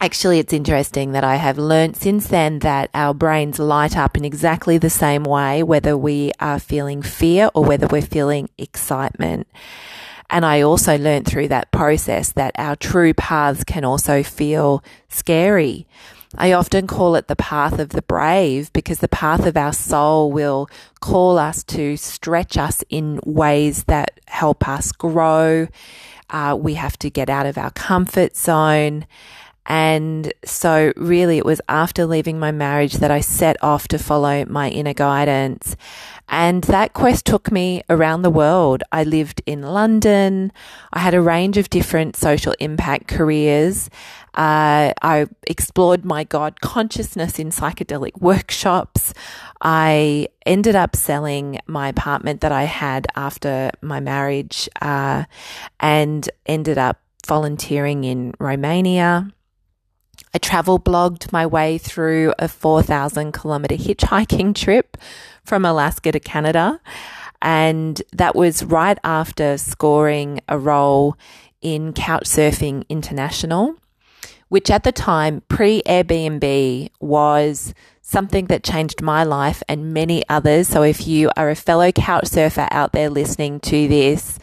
actually, 0.00 0.38
it's 0.38 0.52
interesting 0.52 1.12
that 1.12 1.24
I 1.24 1.36
have 1.36 1.58
learned 1.58 1.96
since 1.96 2.28
then 2.28 2.60
that 2.60 2.90
our 2.94 3.14
brains 3.14 3.58
light 3.58 3.96
up 3.96 4.16
in 4.16 4.24
exactly 4.24 4.78
the 4.78 4.90
same 4.90 5.24
way, 5.24 5.62
whether 5.62 5.96
we 5.96 6.32
are 6.40 6.58
feeling 6.58 7.02
fear 7.02 7.50
or 7.54 7.64
whether 7.64 7.86
we're 7.86 8.02
feeling 8.02 8.48
excitement. 8.58 9.46
And 10.30 10.44
I 10.44 10.60
also 10.60 10.98
learned 10.98 11.26
through 11.26 11.48
that 11.48 11.70
process 11.70 12.32
that 12.32 12.52
our 12.58 12.76
true 12.76 13.14
paths 13.14 13.64
can 13.64 13.84
also 13.84 14.22
feel 14.22 14.84
scary. 15.08 15.86
I 16.36 16.52
often 16.52 16.86
call 16.86 17.14
it 17.14 17.26
the 17.26 17.36
path 17.36 17.78
of 17.78 17.90
the 17.90 18.02
brave 18.02 18.70
because 18.74 18.98
the 18.98 19.08
path 19.08 19.46
of 19.46 19.56
our 19.56 19.72
soul 19.72 20.30
will 20.30 20.68
call 21.00 21.38
us 21.38 21.64
to 21.64 21.96
stretch 21.96 22.58
us 22.58 22.84
in 22.90 23.20
ways 23.24 23.84
that 23.84 24.20
help 24.26 24.68
us 24.68 24.92
grow. 24.92 25.68
Uh, 26.28 26.56
we 26.60 26.74
have 26.74 26.98
to 26.98 27.08
get 27.08 27.30
out 27.30 27.46
of 27.46 27.56
our 27.56 27.70
comfort 27.70 28.36
zone. 28.36 29.06
And 29.68 30.32
so, 30.46 30.94
really, 30.96 31.36
it 31.36 31.44
was 31.44 31.60
after 31.68 32.06
leaving 32.06 32.38
my 32.38 32.50
marriage 32.50 32.94
that 32.94 33.10
I 33.10 33.20
set 33.20 33.62
off 33.62 33.86
to 33.88 33.98
follow 33.98 34.46
my 34.46 34.70
inner 34.70 34.94
guidance. 34.94 35.76
And 36.26 36.64
that 36.64 36.94
quest 36.94 37.26
took 37.26 37.52
me 37.52 37.82
around 37.90 38.22
the 38.22 38.30
world. 38.30 38.82
I 38.92 39.04
lived 39.04 39.42
in 39.44 39.62
London. 39.62 40.52
I 40.92 41.00
had 41.00 41.12
a 41.12 41.20
range 41.20 41.58
of 41.58 41.68
different 41.68 42.16
social 42.16 42.54
impact 42.60 43.08
careers. 43.08 43.90
Uh, 44.34 44.92
I 45.02 45.26
explored 45.46 46.04
my 46.04 46.24
God 46.24 46.60
consciousness 46.62 47.38
in 47.38 47.50
psychedelic 47.50 48.20
workshops. 48.20 49.12
I 49.60 50.28
ended 50.46 50.76
up 50.76 50.96
selling 50.96 51.60
my 51.66 51.88
apartment 51.88 52.40
that 52.40 52.52
I 52.52 52.64
had 52.64 53.06
after 53.16 53.70
my 53.82 54.00
marriage 54.00 54.68
uh, 54.80 55.24
and 55.80 56.28
ended 56.46 56.78
up 56.78 57.00
volunteering 57.26 58.04
in 58.04 58.32
Romania. 58.38 59.30
I 60.38 60.40
travel 60.40 60.78
blogged 60.78 61.32
my 61.32 61.46
way 61.46 61.78
through 61.78 62.32
a 62.38 62.46
4,000 62.46 63.32
kilometer 63.32 63.74
hitchhiking 63.74 64.54
trip 64.64 64.96
from 65.42 65.64
Alaska 65.64 66.12
to 66.12 66.20
Canada. 66.20 66.80
And 67.42 68.00
that 68.12 68.36
was 68.36 68.62
right 68.62 68.96
after 69.02 69.58
scoring 69.58 70.40
a 70.46 70.56
role 70.56 71.16
in 71.60 71.92
Couchsurfing 71.92 72.88
International, 72.88 73.74
which 74.48 74.70
at 74.70 74.84
the 74.84 74.92
time, 74.92 75.42
pre 75.48 75.82
Airbnb, 75.82 76.90
was 77.00 77.74
something 78.00 78.46
that 78.46 78.62
changed 78.62 79.02
my 79.02 79.24
life 79.24 79.60
and 79.68 79.92
many 79.92 80.22
others. 80.28 80.68
So 80.68 80.84
if 80.84 81.08
you 81.08 81.32
are 81.36 81.50
a 81.50 81.56
fellow 81.56 81.90
couch 81.90 82.28
surfer 82.28 82.68
out 82.70 82.92
there 82.92 83.10
listening 83.10 83.58
to 83.58 83.88
this, 83.88 84.38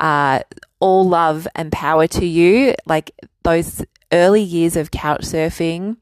uh, 0.00 0.40
all 0.80 1.08
love 1.08 1.46
and 1.54 1.70
power 1.70 2.08
to 2.08 2.26
you. 2.26 2.74
Like 2.86 3.12
those 3.44 3.84
early 4.12 4.42
years 4.42 4.76
of 4.76 4.90
couch 4.90 5.22
surfing 5.22 5.96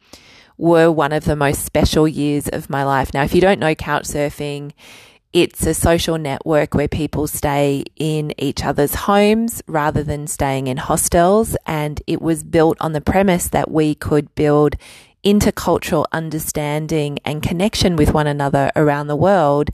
were 0.59 0.91
one 0.91 1.13
of 1.13 1.25
the 1.25 1.37
most 1.37 1.65
special 1.65 2.07
years 2.07 2.49
of 2.49 2.69
my 2.69 2.85
life. 2.85 3.15
Now, 3.15 3.23
if 3.23 3.35
you 3.35 3.41
don't 3.41 3.61
know 3.61 3.75
couch 3.75 4.05
surfing, 4.05 4.73
it's 5.33 5.65
a 5.65 5.75
social 5.75 6.19
network 6.19 6.75
where 6.75 6.89
people 6.89 7.27
stay 7.29 7.85
in 7.97 8.35
each 8.37 8.65
other's 8.65 8.95
homes 8.95 9.63
rather 9.67 10.03
than 10.03 10.27
staying 10.27 10.67
in 10.67 10.77
hostels. 10.77 11.57
And 11.67 12.03
it 12.07 12.21
was 12.21 12.43
built 12.43 12.77
on 12.81 12.93
the 12.93 13.01
premise 13.01 13.49
that 13.49 13.71
we 13.71 13.95
could 13.95 14.35
build 14.35 14.77
intercultural 15.25 16.05
understanding 16.13 17.19
and 17.25 17.43
connection 17.43 17.95
with 17.97 18.13
one 18.13 18.27
another 18.27 18.73
around 18.75 19.07
the 19.07 19.17
world 19.17 19.71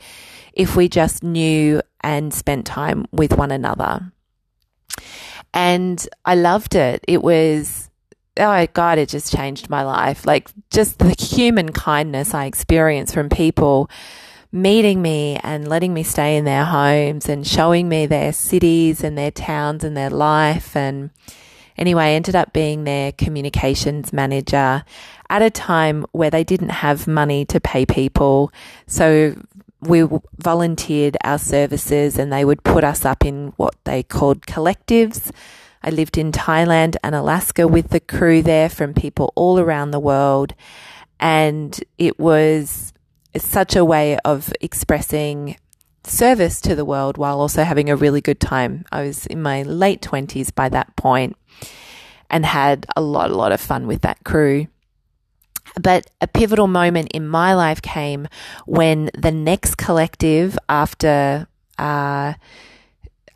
if 0.52 0.76
we 0.76 0.88
just 0.88 1.22
knew 1.22 1.80
and 2.00 2.34
spent 2.34 2.66
time 2.66 3.06
with 3.10 3.36
one 3.36 3.50
another. 3.50 4.12
And 5.54 6.06
I 6.24 6.34
loved 6.34 6.74
it. 6.74 7.02
It 7.08 7.22
was 7.22 7.85
oh 8.38 8.66
God, 8.72 8.98
it 8.98 9.08
just 9.08 9.34
changed 9.34 9.70
my 9.70 9.82
life. 9.82 10.26
Like 10.26 10.50
just 10.70 10.98
the 10.98 11.14
human 11.18 11.72
kindness 11.72 12.34
I 12.34 12.46
experienced 12.46 13.14
from 13.14 13.28
people 13.28 13.90
meeting 14.52 15.02
me 15.02 15.38
and 15.42 15.68
letting 15.68 15.92
me 15.92 16.02
stay 16.02 16.36
in 16.36 16.44
their 16.44 16.64
homes 16.64 17.28
and 17.28 17.46
showing 17.46 17.88
me 17.88 18.06
their 18.06 18.32
cities 18.32 19.02
and 19.02 19.16
their 19.16 19.30
towns 19.30 19.84
and 19.84 19.96
their 19.96 20.10
life. 20.10 20.76
And 20.76 21.10
anyway, 21.76 22.04
I 22.04 22.10
ended 22.12 22.36
up 22.36 22.52
being 22.52 22.84
their 22.84 23.12
communications 23.12 24.12
manager 24.12 24.84
at 25.28 25.42
a 25.42 25.50
time 25.50 26.06
where 26.12 26.30
they 26.30 26.44
didn't 26.44 26.70
have 26.70 27.06
money 27.06 27.44
to 27.46 27.60
pay 27.60 27.84
people. 27.84 28.52
So 28.86 29.36
we 29.80 30.04
volunteered 30.38 31.16
our 31.22 31.38
services 31.38 32.18
and 32.18 32.32
they 32.32 32.44
would 32.44 32.62
put 32.64 32.84
us 32.84 33.04
up 33.04 33.24
in 33.24 33.52
what 33.56 33.74
they 33.84 34.02
called 34.02 34.42
collectives 34.42 35.30
I 35.86 35.90
lived 35.90 36.18
in 36.18 36.32
Thailand 36.32 36.96
and 37.04 37.14
Alaska 37.14 37.68
with 37.68 37.90
the 37.90 38.00
crew 38.00 38.42
there 38.42 38.68
from 38.68 38.92
people 38.92 39.32
all 39.36 39.60
around 39.60 39.92
the 39.92 40.00
world. 40.00 40.52
And 41.20 41.78
it 41.96 42.18
was 42.18 42.92
such 43.36 43.76
a 43.76 43.84
way 43.84 44.18
of 44.24 44.52
expressing 44.60 45.56
service 46.02 46.60
to 46.62 46.74
the 46.74 46.84
world 46.84 47.18
while 47.18 47.40
also 47.40 47.62
having 47.62 47.88
a 47.88 47.96
really 47.96 48.20
good 48.20 48.40
time. 48.40 48.84
I 48.90 49.02
was 49.02 49.26
in 49.26 49.40
my 49.40 49.62
late 49.62 50.02
20s 50.02 50.52
by 50.52 50.68
that 50.70 50.96
point 50.96 51.36
and 52.30 52.44
had 52.44 52.86
a 52.96 53.00
lot, 53.00 53.30
a 53.30 53.36
lot 53.36 53.52
of 53.52 53.60
fun 53.60 53.86
with 53.86 54.02
that 54.02 54.24
crew. 54.24 54.66
But 55.80 56.10
a 56.20 56.26
pivotal 56.26 56.66
moment 56.66 57.12
in 57.12 57.28
my 57.28 57.54
life 57.54 57.80
came 57.80 58.26
when 58.66 59.10
the 59.16 59.32
next 59.32 59.76
collective 59.76 60.58
after 60.68 61.46
uh, 61.78 62.34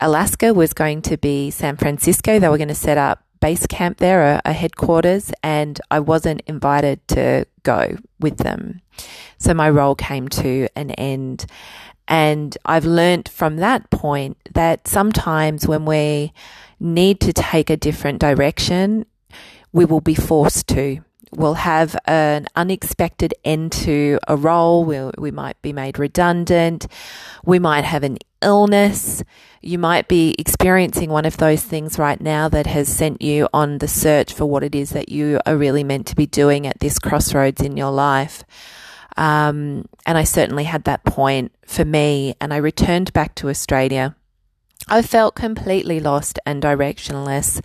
Alaska 0.01 0.53
was 0.53 0.73
going 0.73 1.01
to 1.03 1.17
be 1.17 1.51
San 1.51 1.77
Francisco. 1.77 2.39
They 2.39 2.49
were 2.49 2.57
going 2.57 2.67
to 2.67 2.75
set 2.75 2.97
up 2.97 3.23
base 3.39 3.65
camp 3.67 3.97
there, 3.97 4.41
a, 4.45 4.53
headquarters, 4.53 5.31
and 5.43 5.79
I 5.89 5.99
wasn't 5.99 6.41
invited 6.45 7.07
to 7.09 7.45
go 7.63 7.97
with 8.19 8.37
them. 8.37 8.81
So 9.37 9.53
my 9.53 9.69
role 9.69 9.95
came 9.95 10.27
to 10.29 10.67
an 10.75 10.91
end. 10.91 11.45
And 12.07 12.57
I've 12.65 12.85
learned 12.85 13.29
from 13.29 13.57
that 13.57 13.89
point 13.89 14.37
that 14.53 14.87
sometimes 14.87 15.67
when 15.67 15.85
we 15.85 16.33
need 16.79 17.19
to 17.21 17.33
take 17.33 17.69
a 17.69 17.77
different 17.77 18.19
direction, 18.19 19.05
we 19.71 19.85
will 19.85 20.01
be 20.01 20.15
forced 20.15 20.67
to. 20.69 21.03
We'll 21.33 21.53
have 21.55 21.95
an 22.05 22.47
unexpected 22.55 23.33
end 23.45 23.71
to 23.73 24.19
a 24.27 24.35
role. 24.35 24.83
We'll, 24.83 25.11
we 25.17 25.31
might 25.31 25.61
be 25.61 25.71
made 25.71 25.97
redundant. 25.97 26.87
We 27.45 27.57
might 27.57 27.85
have 27.85 28.03
an 28.03 28.17
illness. 28.41 29.23
You 29.61 29.77
might 29.77 30.07
be 30.07 30.35
experiencing 30.37 31.09
one 31.09 31.25
of 31.25 31.37
those 31.37 31.63
things 31.63 31.97
right 31.97 32.19
now 32.19 32.49
that 32.49 32.67
has 32.67 32.89
sent 32.89 33.21
you 33.21 33.47
on 33.53 33.77
the 33.77 33.87
search 33.87 34.33
for 34.33 34.45
what 34.45 34.63
it 34.63 34.75
is 34.75 34.89
that 34.89 35.09
you 35.09 35.39
are 35.45 35.55
really 35.55 35.83
meant 35.83 36.07
to 36.07 36.15
be 36.15 36.25
doing 36.25 36.67
at 36.67 36.79
this 36.79 36.99
crossroads 36.99 37.61
in 37.61 37.77
your 37.77 37.91
life. 37.91 38.43
Um, 39.17 39.85
and 40.05 40.17
I 40.17 40.23
certainly 40.23 40.63
had 40.65 40.83
that 40.85 41.03
point 41.03 41.51
for 41.65 41.85
me, 41.85 42.35
and 42.41 42.53
I 42.53 42.57
returned 42.57 43.13
back 43.13 43.35
to 43.35 43.49
Australia. 43.49 44.15
I 44.87 45.01
felt 45.01 45.35
completely 45.35 45.99
lost 45.99 46.39
and 46.45 46.61
directionless. 46.61 47.61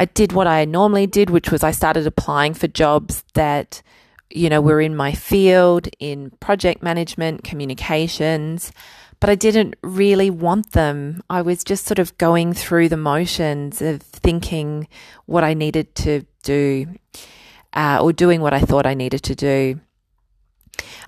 I 0.00 0.06
did 0.06 0.32
what 0.32 0.46
I 0.46 0.64
normally 0.64 1.06
did, 1.06 1.28
which 1.28 1.50
was 1.50 1.62
I 1.62 1.72
started 1.72 2.06
applying 2.06 2.54
for 2.54 2.66
jobs 2.68 3.22
that, 3.34 3.82
you 4.30 4.48
know, 4.48 4.62
were 4.62 4.80
in 4.80 4.96
my 4.96 5.12
field 5.12 5.90
in 5.98 6.30
project 6.40 6.82
management, 6.82 7.44
communications, 7.44 8.72
but 9.20 9.28
I 9.28 9.34
didn't 9.34 9.74
really 9.82 10.30
want 10.30 10.72
them. 10.72 11.22
I 11.28 11.42
was 11.42 11.62
just 11.62 11.84
sort 11.84 11.98
of 11.98 12.16
going 12.16 12.54
through 12.54 12.88
the 12.88 12.96
motions 12.96 13.82
of 13.82 14.00
thinking 14.00 14.88
what 15.26 15.44
I 15.44 15.52
needed 15.52 15.94
to 15.96 16.24
do 16.44 16.86
uh, 17.74 17.98
or 18.00 18.14
doing 18.14 18.40
what 18.40 18.54
I 18.54 18.60
thought 18.60 18.86
I 18.86 18.94
needed 18.94 19.22
to 19.24 19.34
do. 19.34 19.80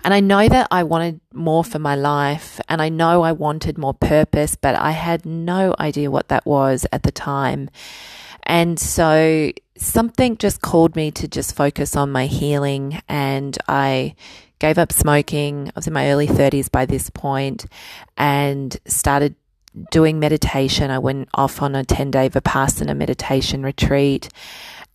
And 0.03 0.13
I 0.13 0.19
know 0.19 0.47
that 0.47 0.67
I 0.69 0.83
wanted 0.83 1.19
more 1.33 1.63
for 1.63 1.79
my 1.79 1.95
life 1.95 2.61
and 2.69 2.79
I 2.79 2.89
know 2.89 3.23
I 3.23 3.31
wanted 3.31 3.79
more 3.79 3.95
purpose, 3.95 4.55
but 4.55 4.75
I 4.75 4.91
had 4.91 5.25
no 5.25 5.73
idea 5.79 6.11
what 6.11 6.27
that 6.27 6.45
was 6.45 6.85
at 6.91 7.01
the 7.01 7.11
time. 7.11 7.71
And 8.45 8.79
so 8.79 9.51
something 9.77 10.37
just 10.37 10.61
called 10.61 10.95
me 10.95 11.11
to 11.11 11.27
just 11.27 11.55
focus 11.55 11.95
on 11.95 12.11
my 12.11 12.27
healing 12.27 13.01
and 13.07 13.57
I 13.67 14.15
gave 14.59 14.77
up 14.77 14.91
smoking. 14.91 15.69
I 15.69 15.71
was 15.75 15.87
in 15.87 15.93
my 15.93 16.09
early 16.09 16.27
30s 16.27 16.71
by 16.71 16.85
this 16.85 17.09
point 17.09 17.65
and 18.17 18.77
started 18.85 19.35
doing 19.91 20.19
meditation. 20.19 20.91
I 20.91 20.99
went 20.99 21.29
off 21.33 21.61
on 21.61 21.75
a 21.75 21.83
10 21.83 22.11
day 22.11 22.29
Vipassana 22.29 22.95
meditation 22.95 23.63
retreat. 23.63 24.29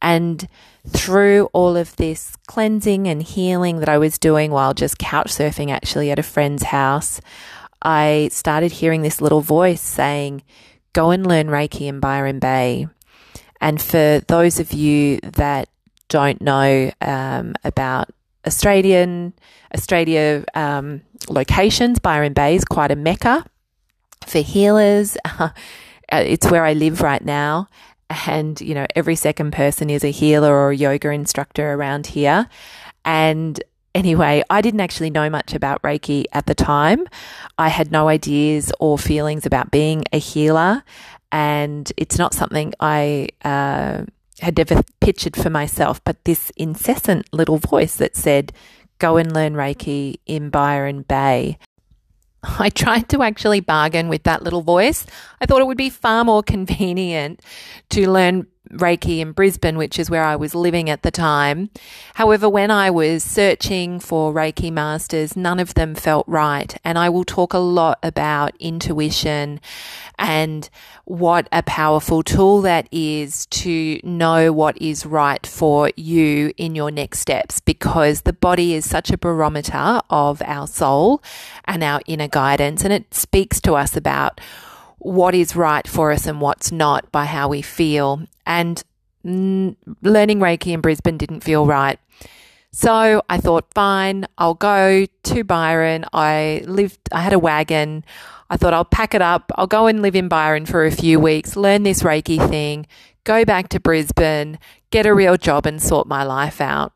And 0.01 0.47
through 0.87 1.47
all 1.53 1.77
of 1.77 1.97
this 1.97 2.37
cleansing 2.47 3.09
and 3.09 3.23
healing 3.23 3.81
that 3.81 3.89
I 3.89 3.99
was 3.99 4.19
doing 4.19 4.51
while 4.53 4.75
just 4.75 4.99
couch 4.99 5.33
surfing 5.33 5.71
actually 5.71 6.11
at 6.11 6.19
a 6.19 6.23
friend's 6.23 6.63
house, 6.65 7.21
I 7.83 8.29
started 8.33 8.73
hearing 8.73 9.03
this 9.03 9.21
little 9.21 9.41
voice 9.41 9.81
saying, 9.81 10.43
Go 10.93 11.11
and 11.11 11.27
learn 11.27 11.49
Reiki 11.49 11.83
in 11.83 12.01
Byron 12.01 12.39
Bay. 12.39 12.89
And 13.61 13.81
for 13.81 14.21
those 14.29 14.61
of 14.61 14.73
you 14.73 15.19
that 15.23 15.69
don't 16.09 16.41
know 16.41 16.91
um, 17.01 17.55
about 17.65 18.11
Australian 18.47 19.35
Australia 19.75 20.45
um, 20.55 21.03
locations, 21.29 21.99
Byron 21.99 22.33
Bay 22.33 22.55
is 22.55 22.65
quite 22.65 22.91
a 22.91 22.97
mecca 22.97 23.45
for 24.27 24.39
healers. 24.39 25.17
it's 26.13 26.51
where 26.51 26.65
I 26.65 26.73
live 26.73 27.03
right 27.03 27.25
now, 27.25 27.69
and 28.27 28.61
you 28.61 28.75
know 28.75 28.87
every 28.95 29.17
second 29.17 29.53
person 29.53 29.91
is 29.91 30.05
a 30.05 30.11
healer 30.11 30.55
or 30.55 30.71
a 30.71 30.77
yoga 30.77 31.11
instructor 31.11 31.73
around 31.73 32.09
here. 32.09 32.49
And 33.05 33.63
anyway 33.95 34.43
i 34.51 34.61
didn't 34.61 34.81
actually 34.81 35.09
know 35.09 35.31
much 35.31 35.55
about 35.55 35.81
reiki 35.83 36.25
at 36.33 36.47
the 36.47 36.55
time. 36.55 37.07
I 37.57 37.69
had 37.69 37.91
no 37.91 38.09
ideas 38.09 38.71
or 38.79 38.99
feelings 38.99 39.47
about 39.47 39.71
being 39.71 40.05
a 40.13 40.19
healer 40.19 40.85
and 41.31 41.93
it's 41.97 42.19
not 42.19 42.35
something 42.35 42.73
i 42.81 43.29
uh, 43.45 44.05
had 44.41 44.59
ever 44.59 44.83
pictured 45.01 45.37
for 45.37 45.51
myself 45.51 46.03
but 46.05 46.25
this 46.25 46.51
incessant 46.57 47.27
little 47.33 47.59
voice 47.59 47.97
that 47.97 48.17
said 48.17 48.53
go 48.99 49.17
and 49.17 49.33
learn 49.33 49.55
reiki 49.55 50.17
in 50.27 50.51
byron 50.51 51.03
bay 51.03 51.59
I 52.59 52.71
tried 52.71 53.09
to 53.11 53.23
actually 53.23 53.61
bargain 53.61 54.09
with 54.09 54.23
that 54.25 54.43
little 54.43 54.63
voice. 54.63 55.07
I 55.41 55.47
thought 55.47 55.61
it 55.61 55.67
would 55.67 55.77
be 55.77 55.91
far 55.91 56.25
more 56.25 56.43
convenient 56.43 57.43
to 57.91 58.09
learn 58.09 58.47
Reiki 58.73 59.19
in 59.19 59.33
Brisbane, 59.33 59.79
which 59.79 59.99
is 59.99 60.11
where 60.11 60.25
I 60.25 60.37
was 60.37 60.55
living 60.55 60.91
at 60.91 61.03
the 61.03 61.11
time. 61.11 61.71
However, 62.15 62.49
when 62.49 62.71
I 62.71 62.91
was 62.91 63.23
searching 63.25 64.01
for 64.01 64.33
Reiki 64.33 64.73
masters, 64.73 65.37
none 65.37 65.59
of 65.59 65.75
them 65.75 65.95
felt 65.95 66.27
right. 66.29 66.77
And 66.85 66.99
I 66.99 67.09
will 67.09 67.25
talk 67.25 67.53
a 67.53 67.59
lot 67.59 67.99
about 68.03 68.55
intuition 68.59 69.61
and 70.19 70.69
what 71.05 71.49
a 71.53 71.63
powerful 71.63 72.23
tool 72.23 72.61
that 72.63 72.89
is 72.93 73.47
to 73.47 74.01
know 74.03 74.53
what 74.53 74.77
is 74.77 75.07
right 75.07 75.47
for 75.47 75.91
you 75.97 76.53
in 76.57 76.75
your 76.75 76.91
next 76.91 77.21
steps 77.21 77.61
because 77.61 78.23
the 78.23 78.33
body 78.33 78.75
is 78.75 78.89
such 78.89 79.11
a 79.11 79.17
barometer 79.17 80.01
of 80.11 80.43
our 80.43 80.67
soul 80.67 81.23
and 81.65 81.83
our 81.83 82.01
inner 82.07 82.29
guidance 82.29 82.85
and 82.85 82.93
it 82.93 83.15
speaks 83.15 83.61
to 83.61 83.75
us 83.75 83.97
about 83.97 84.41
what 84.99 85.35
is 85.35 85.57
right 85.57 85.87
for 85.87 86.13
us 86.13 86.27
and 86.27 86.41
what's 86.41 86.73
not 86.73 87.11
by 87.13 87.25
how 87.25 87.49
we 87.49 87.63
feel. 87.63 88.23
And 88.47 88.83
learning 89.25 90.41
Reiki 90.41 90.73
in 90.73 90.81
Brisbane 90.81 91.19
didn't 91.19 91.41
feel 91.41 91.67
right. 91.67 91.99
So 92.71 93.23
I 93.29 93.39
thought, 93.39 93.73
fine, 93.75 94.27
I'll 94.37 94.55
go 94.55 95.07
to 95.25 95.45
Byron. 95.45 96.05
I 96.13 96.63
lived, 96.67 97.01
I 97.13 97.23
had 97.23 97.33
a 97.33 97.39
wagon. 97.39 98.05
I 98.51 98.57
thought 98.57 98.75
I'll 98.75 98.85
pack 98.85 99.15
it 99.15 99.23
up. 99.23 99.51
I'll 99.57 99.67
go 99.67 99.87
and 99.87 100.03
live 100.03 100.17
in 100.17 100.29
Byron 100.29 100.67
for 100.67 100.85
a 100.85 100.91
few 100.91 101.21
weeks, 101.21 101.57
learn 101.57 101.83
this 101.83 102.03
Reiki 102.03 102.39
thing, 102.49 102.87
go 103.25 103.45
back 103.45 103.69
to 103.71 103.81
Brisbane, 103.81 104.59
get 104.91 105.07
a 105.07 105.15
real 105.15 105.37
job 105.37 105.67
and 105.67 105.83
sort 105.83 106.07
my 106.07 106.23
life 106.25 106.61
out. 106.61 106.93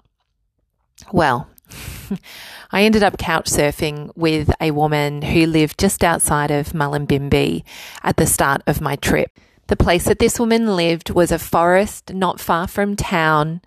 Well, 1.13 1.49
I 2.73 2.83
ended 2.83 3.03
up 3.03 3.19
couch 3.19 3.47
surfing 3.47 4.11
with 4.17 4.51
a 4.61 4.71
woman 4.71 5.23
who 5.23 5.47
lived 5.47 5.79
just 5.79 6.03
outside 6.03 6.51
of 6.51 6.73
Mullumbimby 6.73 7.65
at 8.03 8.17
the 8.17 8.27
start 8.27 8.63
of 8.67 8.81
my 8.81 8.97
trip. 8.97 9.31
The 9.69 9.77
place 9.77 10.05
that 10.05 10.19
this 10.19 10.41
woman 10.41 10.77
lived 10.77 11.11
was 11.11 11.33
a 11.33 11.39
forest 11.39 12.13
not 12.13 12.41
far 12.41 12.67
from 12.67 12.97
town, 12.97 13.63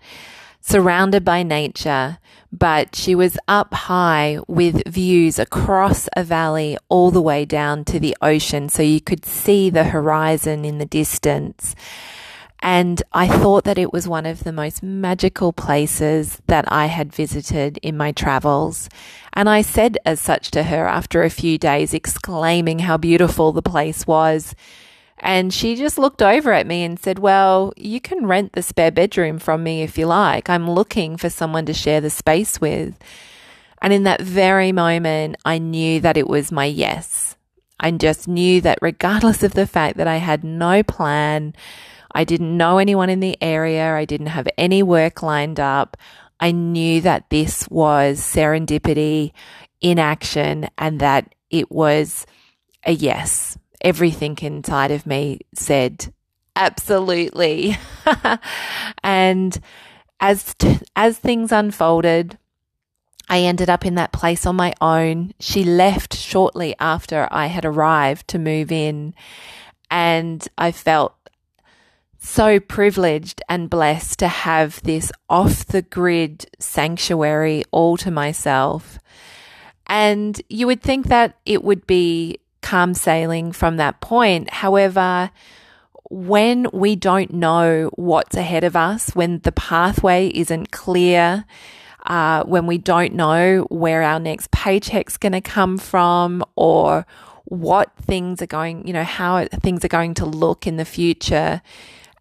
surrounded 0.60 1.24
by 1.24 1.42
nature, 1.42 2.18
but 2.52 2.94
she 2.94 3.14
was 3.14 3.38
up 3.48 3.72
high 3.74 4.38
with 4.46 4.86
views 4.86 5.38
across 5.38 6.08
a 6.16 6.24
valley 6.24 6.76
all 6.88 7.10
the 7.10 7.22
way 7.22 7.44
down 7.44 7.84
to 7.86 8.00
the 8.00 8.16
ocean, 8.22 8.68
so 8.68 8.82
you 8.82 9.00
could 9.00 9.24
see 9.24 9.70
the 9.70 9.84
horizon 9.84 10.64
in 10.64 10.78
the 10.78 10.86
distance. 10.86 11.74
And 12.60 13.02
I 13.12 13.28
thought 13.28 13.64
that 13.64 13.78
it 13.78 13.92
was 13.92 14.08
one 14.08 14.26
of 14.26 14.44
the 14.44 14.52
most 14.52 14.82
magical 14.82 15.52
places 15.52 16.40
that 16.46 16.70
I 16.72 16.86
had 16.86 17.12
visited 17.12 17.78
in 17.82 17.96
my 17.96 18.12
travels. 18.12 18.88
And 19.34 19.48
I 19.48 19.62
said 19.62 19.98
as 20.06 20.20
such 20.20 20.50
to 20.52 20.64
her 20.64 20.86
after 20.86 21.22
a 21.22 21.30
few 21.30 21.58
days, 21.58 21.92
exclaiming 21.92 22.80
how 22.80 22.96
beautiful 22.96 23.52
the 23.52 23.62
place 23.62 24.06
was. 24.06 24.54
And 25.18 25.52
she 25.52 25.76
just 25.76 25.98
looked 25.98 26.22
over 26.22 26.52
at 26.52 26.66
me 26.66 26.82
and 26.82 26.98
said, 26.98 27.18
Well, 27.18 27.72
you 27.76 28.00
can 28.00 28.26
rent 28.26 28.52
the 28.52 28.62
spare 28.62 28.90
bedroom 28.90 29.38
from 29.38 29.62
me 29.62 29.82
if 29.82 29.96
you 29.96 30.06
like. 30.06 30.50
I'm 30.50 30.70
looking 30.70 31.16
for 31.16 31.30
someone 31.30 31.66
to 31.66 31.74
share 31.74 32.00
the 32.00 32.10
space 32.10 32.60
with. 32.60 32.98
And 33.80 33.92
in 33.92 34.04
that 34.04 34.20
very 34.20 34.72
moment, 34.72 35.36
I 35.44 35.58
knew 35.58 36.00
that 36.00 36.16
it 36.16 36.28
was 36.28 36.52
my 36.52 36.64
yes. 36.64 37.36
I 37.78 37.90
just 37.90 38.26
knew 38.26 38.60
that 38.62 38.78
regardless 38.80 39.42
of 39.42 39.54
the 39.54 39.66
fact 39.66 39.98
that 39.98 40.08
I 40.08 40.16
had 40.16 40.42
no 40.42 40.82
plan, 40.82 41.54
I 42.12 42.24
didn't 42.24 42.56
know 42.56 42.78
anyone 42.78 43.10
in 43.10 43.20
the 43.20 43.36
area. 43.42 43.94
I 43.94 44.04
didn't 44.04 44.28
have 44.28 44.48
any 44.56 44.82
work 44.82 45.22
lined 45.22 45.60
up. 45.60 45.96
I 46.40 46.52
knew 46.52 47.00
that 47.00 47.30
this 47.30 47.68
was 47.68 48.20
serendipity 48.20 49.32
in 49.80 49.98
action 49.98 50.68
and 50.78 51.00
that 51.00 51.34
it 51.50 51.70
was 51.70 52.26
a 52.84 52.92
yes. 52.92 53.58
Everything 53.80 54.36
inside 54.42 54.90
of 54.90 55.06
me 55.06 55.40
said, 55.54 56.12
absolutely. 56.54 57.78
and 59.02 59.58
as, 60.20 60.54
t- 60.54 60.78
as 60.94 61.18
things 61.18 61.52
unfolded, 61.52 62.38
I 63.28 63.40
ended 63.40 63.68
up 63.68 63.84
in 63.84 63.96
that 63.96 64.12
place 64.12 64.46
on 64.46 64.56
my 64.56 64.72
own. 64.80 65.34
She 65.40 65.64
left 65.64 66.14
shortly 66.14 66.74
after 66.78 67.28
I 67.30 67.46
had 67.46 67.64
arrived 67.64 68.28
to 68.28 68.38
move 68.38 68.70
in. 68.70 69.14
And 69.90 70.46
I 70.56 70.72
felt 70.72 71.15
so 72.26 72.58
privileged 72.58 73.40
and 73.48 73.70
blessed 73.70 74.18
to 74.18 74.28
have 74.28 74.82
this 74.82 75.12
off 75.30 75.64
the 75.64 75.82
grid 75.82 76.46
sanctuary 76.58 77.62
all 77.70 77.96
to 77.96 78.10
myself. 78.10 78.98
And 79.86 80.40
you 80.48 80.66
would 80.66 80.82
think 80.82 81.06
that 81.06 81.36
it 81.46 81.62
would 81.62 81.86
be 81.86 82.40
calm 82.62 82.94
sailing 82.94 83.52
from 83.52 83.76
that 83.76 84.00
point. 84.00 84.50
However, 84.50 85.30
when 86.10 86.66
we 86.72 86.96
don't 86.96 87.32
know 87.32 87.90
what's 87.94 88.36
ahead 88.36 88.64
of 88.64 88.74
us, 88.74 89.10
when 89.10 89.38
the 89.40 89.52
pathway 89.52 90.28
isn't 90.34 90.72
clear, 90.72 91.44
uh, 92.06 92.42
when 92.44 92.66
we 92.66 92.78
don't 92.78 93.14
know 93.14 93.66
where 93.70 94.02
our 94.02 94.18
next 94.18 94.50
paycheck's 94.50 95.16
going 95.16 95.32
to 95.32 95.40
come 95.40 95.78
from 95.78 96.44
or 96.56 97.06
what 97.44 97.92
things 97.96 98.42
are 98.42 98.46
going, 98.46 98.84
you 98.86 98.92
know, 98.92 99.04
how 99.04 99.44
things 99.46 99.84
are 99.84 99.88
going 99.88 100.14
to 100.14 100.26
look 100.26 100.66
in 100.66 100.76
the 100.76 100.84
future, 100.84 101.62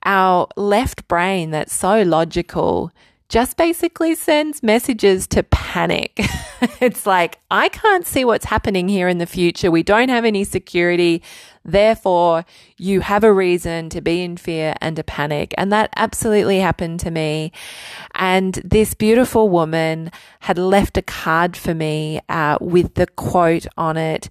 our 0.06 0.48
left 0.56 1.08
brain 1.08 1.52
that's 1.52 1.74
so 1.74 2.04
logical 2.04 2.92
just 3.28 3.58
basically 3.58 4.14
sends 4.14 4.62
messages 4.62 5.26
to 5.28 5.42
panic. 5.44 6.14
it's 6.80 7.08
like, 7.08 7.40
I 7.50 7.70
can't 7.70 8.06
see 8.06 8.24
what's 8.24 8.46
happening 8.46 8.88
here 8.88 9.08
in 9.08 9.18
the 9.18 9.26
future. 9.26 9.72
We 9.72 9.82
don't 9.82 10.10
have 10.10 10.26
any 10.26 10.44
security. 10.44 11.24
Therefore, 11.64 12.46
you 12.78 13.02
have 13.02 13.24
a 13.24 13.34
reason 13.34 13.90
to 13.90 14.02
be 14.02 14.22
in 14.22 14.38
fear 14.38 14.76
and 14.80 14.96
to 14.98 15.04
panic. 15.04 15.56
And 15.58 15.72
that 15.72 15.90
absolutely 15.96 16.60
happened 16.60 17.00
to 17.02 17.10
me. 17.10 17.52
And 18.14 18.54
this 18.64 18.94
beautiful 18.94 19.50
woman 19.50 20.12
had 20.42 20.60
left 20.60 20.96
a 20.98 21.02
card 21.02 21.58
for 21.58 21.74
me 21.74 22.22
uh, 22.30 22.60
with 22.62 22.94
the 22.94 23.08
quote 23.08 23.66
on 23.76 23.98
it. 23.98 24.30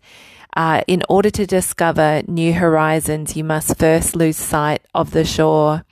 Uh, 0.54 0.82
in 0.86 1.02
order 1.08 1.30
to 1.30 1.46
discover 1.46 2.22
new 2.28 2.52
horizons, 2.52 3.36
you 3.36 3.42
must 3.42 3.76
first 3.76 4.14
lose 4.14 4.36
sight 4.36 4.82
of 4.94 5.10
the 5.10 5.24
shore. 5.24 5.84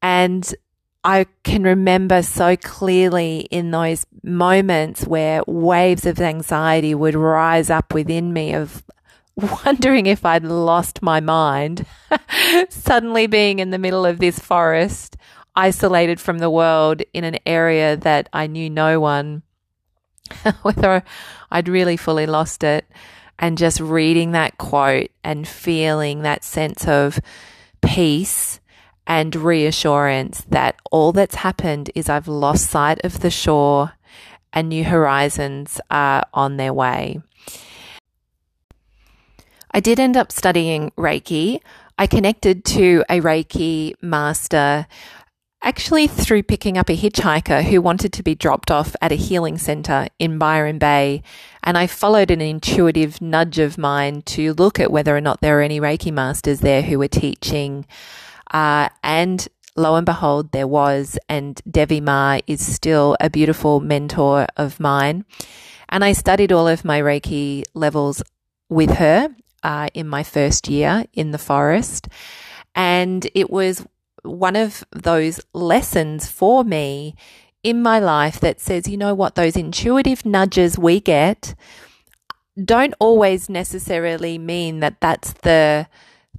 And 0.00 0.54
I 1.02 1.26
can 1.42 1.64
remember 1.64 2.22
so 2.22 2.56
clearly 2.56 3.48
in 3.50 3.72
those 3.72 4.06
moments 4.22 5.06
where 5.06 5.42
waves 5.46 6.06
of 6.06 6.20
anxiety 6.20 6.94
would 6.94 7.14
rise 7.14 7.68
up 7.68 7.92
within 7.92 8.32
me 8.32 8.54
of 8.54 8.84
wondering 9.64 10.06
if 10.06 10.24
I'd 10.24 10.44
lost 10.44 11.02
my 11.02 11.18
mind, 11.18 11.84
suddenly 12.68 13.26
being 13.26 13.58
in 13.58 13.70
the 13.70 13.78
middle 13.78 14.06
of 14.06 14.20
this 14.20 14.38
forest, 14.38 15.16
isolated 15.56 16.20
from 16.20 16.38
the 16.38 16.50
world 16.50 17.02
in 17.12 17.24
an 17.24 17.38
area 17.44 17.96
that 17.96 18.28
I 18.32 18.46
knew 18.46 18.70
no 18.70 19.00
one, 19.00 19.42
whether 20.62 21.02
I'd 21.50 21.68
really 21.68 21.96
fully 21.96 22.26
lost 22.26 22.62
it 22.62 22.86
and 23.40 23.58
just 23.58 23.80
reading 23.80 24.32
that 24.32 24.58
quote 24.58 25.10
and 25.24 25.48
feeling 25.48 26.22
that 26.22 26.44
sense 26.44 26.86
of 26.86 27.18
peace 27.80 28.60
and 29.06 29.34
reassurance 29.34 30.42
that 30.50 30.76
all 30.92 31.10
that's 31.10 31.36
happened 31.36 31.90
is 31.94 32.08
I've 32.08 32.28
lost 32.28 32.70
sight 32.70 33.02
of 33.02 33.20
the 33.20 33.30
shore 33.30 33.94
and 34.52 34.68
new 34.68 34.84
horizons 34.84 35.80
are 35.90 36.24
on 36.34 36.58
their 36.58 36.72
way. 36.72 37.22
I 39.72 39.80
did 39.80 39.98
end 39.98 40.16
up 40.16 40.30
studying 40.30 40.90
Reiki. 40.98 41.60
I 41.98 42.06
connected 42.06 42.64
to 42.66 43.04
a 43.08 43.20
Reiki 43.20 43.94
master 44.02 44.86
actually 45.62 46.06
through 46.06 46.42
picking 46.42 46.78
up 46.78 46.88
a 46.88 46.96
hitchhiker 46.96 47.62
who 47.62 47.82
wanted 47.82 48.12
to 48.14 48.22
be 48.22 48.34
dropped 48.34 48.70
off 48.70 48.96
at 49.00 49.12
a 49.12 49.16
healing 49.16 49.58
center 49.58 50.06
in 50.18 50.38
Byron 50.38 50.78
Bay. 50.78 51.22
And 51.62 51.76
I 51.76 51.86
followed 51.86 52.30
an 52.30 52.40
intuitive 52.40 53.20
nudge 53.20 53.58
of 53.58 53.76
mine 53.76 54.22
to 54.22 54.54
look 54.54 54.80
at 54.80 54.90
whether 54.90 55.16
or 55.16 55.20
not 55.20 55.40
there 55.40 55.56
were 55.56 55.62
any 55.62 55.80
Reiki 55.80 56.12
masters 56.12 56.60
there 56.60 56.82
who 56.82 56.98
were 56.98 57.08
teaching. 57.08 57.86
Uh, 58.50 58.88
and 59.02 59.46
lo 59.76 59.96
and 59.96 60.06
behold, 60.06 60.52
there 60.52 60.66
was. 60.66 61.18
And 61.28 61.60
Devi 61.70 62.00
Ma 62.00 62.38
is 62.46 62.64
still 62.74 63.16
a 63.20 63.28
beautiful 63.28 63.80
mentor 63.80 64.46
of 64.56 64.80
mine. 64.80 65.24
And 65.90 66.04
I 66.04 66.12
studied 66.12 66.52
all 66.52 66.68
of 66.68 66.84
my 66.84 67.00
Reiki 67.00 67.64
levels 67.74 68.22
with 68.68 68.94
her 68.94 69.28
uh, 69.62 69.88
in 69.92 70.08
my 70.08 70.22
first 70.22 70.68
year 70.68 71.04
in 71.12 71.32
the 71.32 71.38
forest. 71.38 72.08
And 72.74 73.28
it 73.34 73.50
was 73.50 73.84
one 74.22 74.56
of 74.56 74.84
those 74.92 75.40
lessons 75.52 76.28
for 76.28 76.64
me 76.64 77.14
in 77.62 77.82
my 77.82 77.98
life 77.98 78.40
that 78.40 78.60
says, 78.60 78.88
you 78.88 78.96
know 78.96 79.14
what, 79.14 79.34
those 79.34 79.56
intuitive 79.56 80.24
nudges 80.24 80.78
we 80.78 81.00
get 81.00 81.54
don't 82.62 82.94
always 82.98 83.48
necessarily 83.48 84.38
mean 84.38 84.80
that 84.80 85.00
that's 85.00 85.32
the 85.34 85.86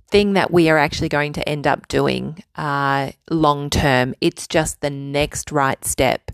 thing 0.10 0.34
that 0.34 0.52
we 0.52 0.70
are 0.70 0.78
actually 0.78 1.10
going 1.10 1.34
to 1.34 1.48
end 1.48 1.66
up 1.66 1.88
doing 1.88 2.44
uh, 2.56 3.12
long 3.30 3.70
term. 3.70 4.14
It's 4.22 4.48
just 4.48 4.82
the 4.82 4.90
next 4.90 5.52
right 5.52 5.84
step. 5.86 6.32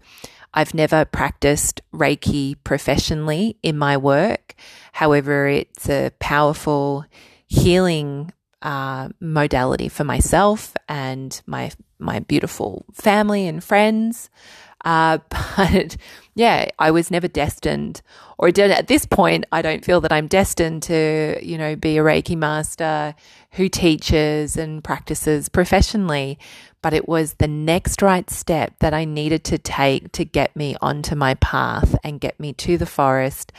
I've 0.53 0.73
never 0.73 1.05
practiced 1.05 1.81
Reiki 1.93 2.55
professionally 2.63 3.57
in 3.61 3.77
my 3.77 3.95
work. 3.95 4.55
However, 4.93 5.47
it's 5.47 5.87
a 5.87 6.11
powerful 6.19 7.05
healing 7.45 8.33
uh, 8.61 9.09
modality 9.19 9.89
for 9.89 10.03
myself 10.03 10.75
and 10.87 11.41
my 11.45 11.71
my 11.99 12.19
beautiful 12.19 12.85
family 12.93 13.47
and 13.47 13.63
friends. 13.63 14.29
Uh, 14.85 15.17
but 15.57 15.97
yeah, 16.35 16.69
I 16.77 16.91
was 16.91 17.09
never 17.09 17.27
destined, 17.27 18.01
or 18.37 18.49
at 18.49 18.87
this 18.87 19.05
point, 19.05 19.45
I 19.51 19.61
don't 19.61 19.83
feel 19.83 20.01
that 20.01 20.11
I'm 20.11 20.27
destined 20.27 20.83
to, 20.83 21.39
you 21.41 21.57
know, 21.57 21.75
be 21.75 21.97
a 21.97 22.03
Reiki 22.03 22.37
master 22.37 23.15
who 23.53 23.69
teaches 23.69 24.55
and 24.55 24.83
practices 24.83 25.49
professionally. 25.49 26.37
But 26.83 26.93
it 26.93 27.07
was 27.07 27.33
the 27.33 27.47
next 27.47 28.03
right 28.03 28.29
step 28.29 28.75
that 28.79 28.93
I 28.93 29.03
needed 29.03 29.43
to 29.45 29.57
take 29.57 30.11
to 30.13 30.23
get 30.23 30.55
me 30.55 30.77
onto 30.79 31.15
my 31.15 31.33
path 31.35 31.95
and 32.03 32.21
get 32.21 32.39
me 32.39 32.53
to 32.53 32.77
the 32.77 32.85
forest. 32.85 33.51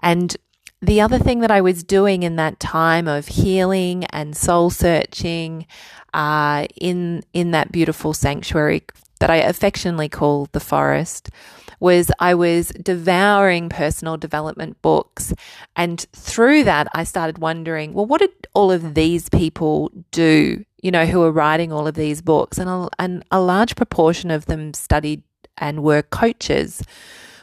And 0.00 0.36
the 0.82 1.00
other 1.00 1.18
thing 1.18 1.40
that 1.40 1.50
I 1.50 1.60
was 1.60 1.82
doing 1.82 2.22
in 2.22 2.36
that 2.36 2.58
time 2.58 3.06
of 3.06 3.28
healing 3.28 4.04
and 4.06 4.36
soul 4.36 4.70
searching 4.70 5.66
uh, 6.14 6.66
in 6.80 7.22
in 7.32 7.50
that 7.52 7.70
beautiful 7.70 8.14
sanctuary 8.14 8.82
that 9.20 9.30
I 9.30 9.36
affectionately 9.36 10.08
call 10.08 10.48
the 10.52 10.60
forest 10.60 11.30
was 11.78 12.10
I 12.18 12.34
was 12.34 12.68
devouring 12.70 13.70
personal 13.70 14.16
development 14.18 14.80
books. 14.82 15.32
And 15.76 16.00
through 16.12 16.64
that, 16.64 16.88
I 16.94 17.04
started 17.04 17.38
wondering, 17.38 17.94
well, 17.94 18.04
what 18.06 18.20
did 18.20 18.30
all 18.52 18.70
of 18.70 18.94
these 18.94 19.30
people 19.30 19.90
do, 20.10 20.62
you 20.82 20.90
know, 20.90 21.06
who 21.06 21.22
are 21.22 21.32
writing 21.32 21.72
all 21.72 21.86
of 21.86 21.94
these 21.94 22.20
books? 22.20 22.58
And 22.58 22.68
a, 22.68 22.88
and 22.98 23.24
a 23.30 23.40
large 23.40 23.76
proportion 23.76 24.30
of 24.30 24.44
them 24.44 24.74
studied 24.74 25.22
and 25.56 25.82
were 25.82 26.02
coaches 26.02 26.82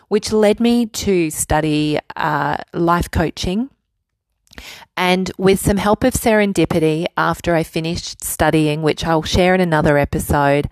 which 0.08 0.32
led 0.32 0.60
me 0.60 0.86
to 0.86 1.30
study 1.30 2.00
uh, 2.16 2.58
life 2.74 3.12
coaching. 3.12 3.70
And 4.96 5.32
with 5.38 5.60
some 5.60 5.78
help 5.78 6.04
of 6.04 6.14
serendipity, 6.14 7.06
after 7.16 7.56
I 7.56 7.64
finished 7.64 8.24
studying, 8.24 8.82
which 8.82 9.06
I'll 9.06 9.24
share 9.24 9.54
in 9.54 9.62
another 9.62 9.98
episode, 9.98 10.70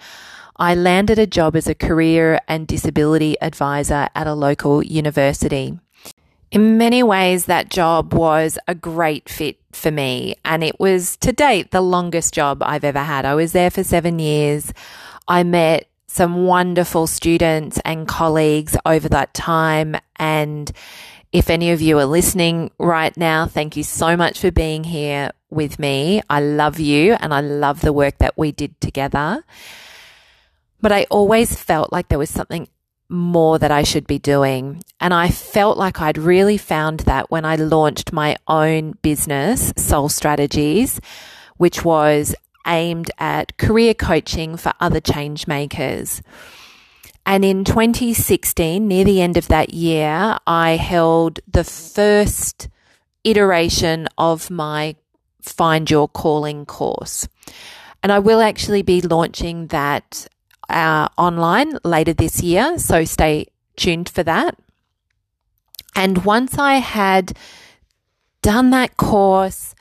I 0.58 0.74
landed 0.74 1.20
a 1.20 1.28
job 1.28 1.56
as 1.56 1.68
a 1.68 1.76
career 1.76 2.40
and 2.48 2.66
disability 2.66 3.40
advisor 3.42 4.08
at 4.16 4.26
a 4.26 4.34
local 4.34 4.84
university. 4.84 5.78
In 6.52 6.78
many 6.78 7.04
ways, 7.04 7.46
that 7.46 7.70
job 7.70 8.14
was 8.14 8.58
a 8.68 8.74
great 8.74 9.28
fit 9.28 9.58
for 9.74 9.92
me, 9.92 10.36
and 10.46 10.64
it 10.64 10.80
was 10.80 11.18
to 11.18 11.34
date 11.34 11.72
the 11.72 11.82
longest 11.82 12.34
job 12.34 12.64
I've 12.64 12.86
ever 12.86 13.04
had. 13.04 13.26
I 13.26 13.36
was 13.36 13.52
there 13.52 13.70
for 13.70 13.84
seven 13.84 14.20
years. 14.20 14.72
I 15.28 15.44
met 15.44 15.90
some 16.16 16.46
wonderful 16.46 17.08
students 17.08 17.78
and 17.84 18.08
colleagues 18.08 18.78
over 18.86 19.10
that 19.10 19.34
time. 19.34 19.98
And 20.16 20.72
if 21.34 21.50
any 21.50 21.72
of 21.72 21.82
you 21.82 22.00
are 22.00 22.06
listening 22.06 22.72
right 22.80 23.16
now, 23.18 23.48
thank 23.48 23.76
you 23.76 23.84
so 23.84 24.16
much 24.16 24.40
for 24.40 24.50
being 24.50 24.86
here 24.86 25.32
with 25.50 25.78
me. 25.78 26.22
I 26.30 26.40
love 26.40 26.80
you 26.80 27.18
and 27.20 27.34
I 27.34 27.42
love 27.42 27.82
the 27.82 27.92
work 27.92 28.20
that 28.20 28.38
we 28.38 28.54
did 28.54 28.80
together. 28.80 29.44
But 30.80 30.94
I 30.94 31.04
always 31.10 31.54
felt 31.54 31.92
like 31.92 32.08
there 32.08 32.18
was 32.18 32.30
something 32.30 32.70
more 33.10 33.60
that 33.60 33.72
I 33.72 33.84
should 33.84 34.08
be 34.08 34.18
doing. 34.18 34.82
And 35.02 35.14
I 35.14 35.28
felt 35.28 35.78
like 35.78 36.00
I'd 36.00 36.18
really 36.18 36.58
found 36.58 37.02
that 37.02 37.30
when 37.30 37.44
I 37.44 37.58
launched 37.58 38.14
my 38.14 38.38
own 38.48 38.94
business, 39.02 39.74
Soul 39.76 40.08
Strategies, 40.08 41.02
which 41.58 41.84
was 41.84 42.36
aimed 42.66 43.12
at 43.18 43.58
career 43.58 43.94
coaching 43.94 44.58
for 44.58 44.74
other 44.80 45.00
change 45.00 45.48
makers. 45.48 46.22
And 47.26 47.44
in 47.44 47.64
2016, 47.64 48.88
near 48.88 49.04
the 49.04 49.22
end 49.22 49.38
of 49.38 49.48
that 49.48 49.74
year, 49.74 50.38
I 50.46 50.72
held 50.72 51.40
the 51.48 51.64
first 51.64 52.70
iteration 53.24 54.08
of 54.18 54.52
my 54.52 54.96
Find 55.42 55.90
Your 55.90 56.08
Calling 56.08 56.66
course. 56.66 57.28
And 58.04 58.12
I 58.12 58.20
will 58.20 58.42
actually 58.42 58.84
be 58.84 59.02
launching 59.02 59.68
that 59.68 60.28
uh, 60.70 61.08
online 61.18 61.78
later 61.84 62.14
this 62.14 62.42
year, 62.42 62.78
so 62.78 63.06
stay 63.06 63.48
tuned 63.76 64.10
for 64.10 64.24
that. 64.24 64.58
And 65.96 66.26
once 66.26 66.58
I 66.58 66.76
had 66.76 67.38
done 68.42 68.70
that 68.70 68.98
course 68.98 69.74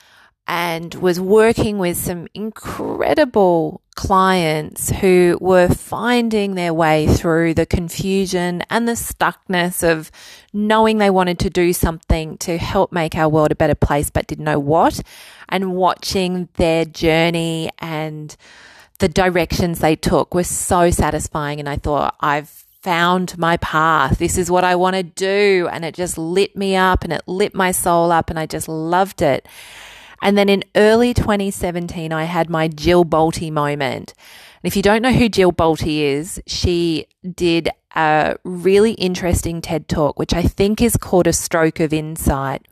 and 0.47 0.95
was 0.97 1.19
working 1.19 1.79
with 1.79 1.97
some 1.97 2.29
incredible 2.35 3.81
clients 3.95 4.91
who 4.91 5.39
were 5.41 5.69
finding 5.69 6.55
their 6.55 6.75
way 6.75 7.07
through 7.07 7.55
the 7.55 7.65
confusion 7.65 8.63
and 8.69 8.87
the 8.87 8.93
stuckness 8.93 9.89
of 9.89 10.11
knowing 10.53 10.99
they 10.99 11.11
wanted 11.11 11.39
to 11.39 11.49
do 11.49 11.73
something 11.73 12.37
to 12.37 12.59
help 12.59 12.93
make 12.93 13.15
our 13.15 13.29
world 13.29 13.53
a 13.53 13.57
better 13.57 13.75
place, 13.75 14.11
but 14.11 14.27
didn't 14.27 14.45
know 14.45 14.59
what, 14.59 15.01
and 15.49 15.75
watching 15.75 16.49
their 16.55 16.85
journey 16.85 17.71
and 17.79 18.37
the 18.99 19.09
directions 19.09 19.79
they 19.79 19.97
took 19.97 20.35
was 20.35 20.49
so 20.49 20.91
satisfying. 20.91 21.59
And 21.59 21.69
I 21.69 21.77
thought, 21.77 22.17
I've 22.21 22.49
found 22.83 23.39
my 23.39 23.57
path. 23.57 24.19
This 24.19 24.37
is 24.37 24.51
what 24.51 24.63
I 24.63 24.77
want 24.77 24.95
to 24.95 25.03
do. 25.03 25.69
And 25.73 25.85
it 25.85 25.95
just 25.95 26.19
lit 26.19 26.55
me 26.55 26.77
up 26.77 27.03
and 27.03 27.13
it 27.13 27.23
lit 27.27 27.55
my 27.55 27.73
soul 27.73 28.13
up, 28.13 28.31
and 28.31 28.39
I 28.39 28.47
just 28.47 28.69
loved 28.69 29.23
it. 29.23 29.49
And 30.23 30.39
then 30.39 30.49
in 30.49 30.65
early 30.75 31.15
2017, 31.15 32.13
I 32.13 32.25
had 32.25 32.49
my 32.49 32.69
Jill 32.69 33.05
Bolte 33.05 33.51
moment. 33.51 34.15
And 34.63 34.69
if 34.69 34.77
you 34.77 34.83
don't 34.83 35.03
know 35.03 35.13
who 35.13 35.29
Jill 35.29 35.53
Bolte 35.53 36.01
is, 36.01 36.41
she 36.47 37.07
did 37.35 37.69
a 37.95 38.37
really 38.45 38.93
interesting 38.93 39.61
TED 39.61 39.89
talk, 39.89 40.19
which 40.19 40.35
I 40.35 40.43
think 40.43 40.81
is 40.81 40.97
called 40.97 41.27
A 41.27 41.33
Stroke 41.33 41.81
of 41.81 41.93
Insight. 41.93 42.67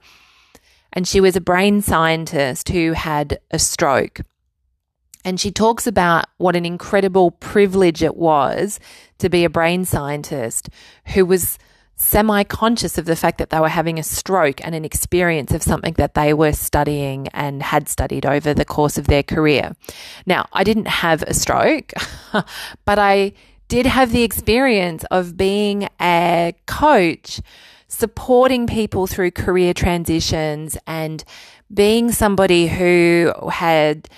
And 0.92 1.06
she 1.06 1.20
was 1.20 1.36
a 1.36 1.40
brain 1.40 1.80
scientist 1.80 2.68
who 2.68 2.92
had 2.92 3.38
a 3.50 3.58
stroke. 3.58 4.20
And 5.24 5.38
she 5.38 5.50
talks 5.52 5.86
about 5.86 6.26
what 6.38 6.56
an 6.56 6.66
incredible 6.66 7.30
privilege 7.30 8.02
it 8.02 8.16
was 8.16 8.80
to 9.18 9.28
be 9.28 9.44
a 9.44 9.50
brain 9.50 9.84
scientist 9.84 10.68
who 11.14 11.24
was 11.24 11.58
semi 12.02 12.42
conscious 12.44 12.98
of 12.98 13.04
the 13.04 13.16
fact 13.16 13.38
that 13.38 13.50
they 13.50 13.60
were 13.60 13.68
having 13.68 13.98
a 13.98 14.02
stroke 14.02 14.64
and 14.64 14.74
an 14.74 14.84
experience 14.84 15.52
of 15.52 15.62
something 15.62 15.94
that 15.94 16.14
they 16.14 16.34
were 16.34 16.52
studying 16.52 17.28
and 17.28 17.62
had 17.62 17.88
studied 17.88 18.26
over 18.26 18.52
the 18.52 18.64
course 18.64 18.98
of 18.98 19.06
their 19.06 19.22
career. 19.22 19.74
Now, 20.26 20.46
I 20.52 20.64
didn't 20.64 20.88
have 20.88 21.22
a 21.22 21.34
stroke, 21.34 21.92
but 22.84 22.98
I 22.98 23.32
did 23.68 23.86
have 23.86 24.12
the 24.12 24.22
experience 24.22 25.04
of 25.10 25.36
being 25.36 25.88
a 26.00 26.54
coach, 26.66 27.40
supporting 27.88 28.66
people 28.66 29.06
through 29.06 29.30
career 29.30 29.72
transitions 29.72 30.76
and 30.86 31.24
being 31.72 32.10
somebody 32.12 32.66
who 32.66 33.32
had 33.50 34.08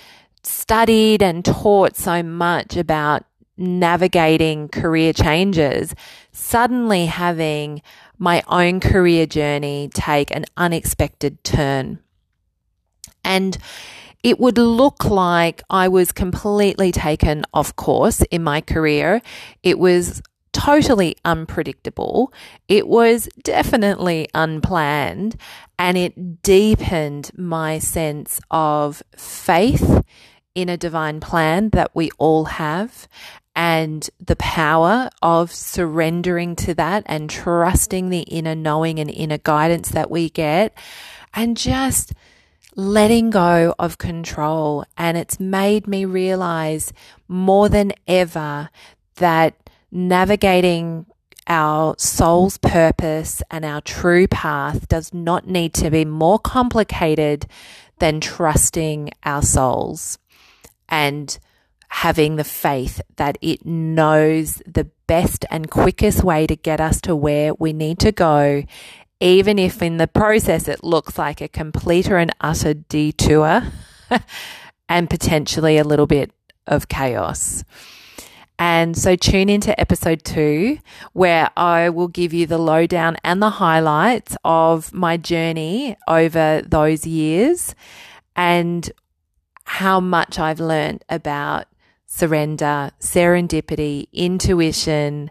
studied 0.43 1.23
and 1.23 1.45
taught 1.45 1.95
so 1.95 2.21
much 2.21 2.75
about 2.75 3.23
navigating 3.57 4.67
career 4.69 5.13
changes, 5.13 5.95
suddenly 6.31 7.05
having 7.05 7.81
my 8.17 8.43
own 8.47 8.79
career 8.79 9.25
journey 9.25 9.89
take 9.93 10.31
an 10.35 10.45
unexpected 10.57 11.43
turn. 11.43 11.99
And 13.23 13.57
it 14.23 14.39
would 14.39 14.57
look 14.57 15.05
like 15.05 15.61
I 15.69 15.87
was 15.87 16.11
completely 16.11 16.91
taken 16.91 17.43
off 17.53 17.75
course 17.75 18.21
in 18.31 18.43
my 18.43 18.61
career. 18.61 19.21
It 19.63 19.77
was 19.77 20.21
totally 20.51 21.17
unpredictable. 21.25 22.33
It 22.67 22.87
was 22.87 23.27
definitely 23.43 24.27
unplanned 24.33 25.35
and 25.77 25.97
it 25.97 26.41
deepened 26.41 27.31
my 27.37 27.77
sense 27.77 28.39
of 28.49 29.03
faith 29.15 30.01
in 30.55 30.69
a 30.69 30.77
divine 30.77 31.19
plan 31.19 31.69
that 31.71 31.91
we 31.93 32.09
all 32.17 32.45
have 32.45 33.07
and 33.55 34.09
the 34.19 34.35
power 34.35 35.09
of 35.21 35.51
surrendering 35.51 36.55
to 36.57 36.73
that 36.73 37.03
and 37.05 37.29
trusting 37.29 38.09
the 38.09 38.21
inner 38.21 38.55
knowing 38.55 38.99
and 38.99 39.09
inner 39.09 39.37
guidance 39.37 39.89
that 39.89 40.11
we 40.11 40.29
get 40.29 40.77
and 41.33 41.55
just 41.55 42.13
letting 42.75 43.29
go 43.29 43.73
of 43.79 43.97
control. 43.97 44.85
And 44.97 45.17
it's 45.17 45.39
made 45.39 45.87
me 45.87 46.03
realize 46.03 46.91
more 47.27 47.69
than 47.69 47.93
ever 48.07 48.69
that 49.15 49.69
navigating 49.91 51.05
our 51.47 51.95
soul's 51.97 52.57
purpose 52.57 53.41
and 53.51 53.63
our 53.63 53.79
true 53.81 54.27
path 54.27 54.87
does 54.87 55.13
not 55.13 55.47
need 55.47 55.73
to 55.75 55.89
be 55.91 56.03
more 56.03 56.39
complicated 56.39 57.45
than 57.99 58.19
trusting 58.19 59.11
our 59.23 59.41
souls 59.41 60.17
and 60.89 61.37
having 61.95 62.35
the 62.35 62.43
faith 62.43 62.99
that 63.15 63.37
it 63.41 63.65
knows 63.65 64.61
the 64.67 64.83
best 65.07 65.45
and 65.49 65.71
quickest 65.71 66.25
way 66.25 66.45
to 66.45 66.53
get 66.53 66.81
us 66.81 66.99
to 66.99 67.15
where 67.15 67.53
we 67.53 67.71
need 67.71 67.97
to 67.97 68.11
go, 68.11 68.61
even 69.21 69.57
if 69.57 69.81
in 69.81 69.95
the 69.95 70.05
process 70.05 70.67
it 70.67 70.83
looks 70.83 71.17
like 71.17 71.39
a 71.39 71.47
complete 71.47 72.11
or 72.11 72.17
an 72.17 72.29
utter 72.41 72.73
detour 72.73 73.63
and 74.89 75.09
potentially 75.09 75.77
a 75.77 75.85
little 75.85 76.05
bit 76.05 76.31
of 76.67 76.89
chaos. 76.89 77.63
And 78.59 78.97
so 78.97 79.15
tune 79.15 79.47
into 79.47 79.79
episode 79.79 80.25
two, 80.25 80.79
where 81.13 81.49
I 81.55 81.89
will 81.89 82.09
give 82.09 82.33
you 82.33 82.45
the 82.45 82.57
lowdown 82.57 83.15
and 83.23 83.41
the 83.41 83.51
highlights 83.51 84.35
of 84.43 84.93
my 84.93 85.15
journey 85.15 85.95
over 86.09 86.61
those 86.61 87.07
years 87.07 87.73
and 88.35 88.91
how 89.63 90.01
much 90.01 90.37
I've 90.37 90.59
learned 90.59 91.05
about 91.07 91.67
surrender, 92.15 92.91
serendipity, 93.01 94.07
intuition, 94.13 95.29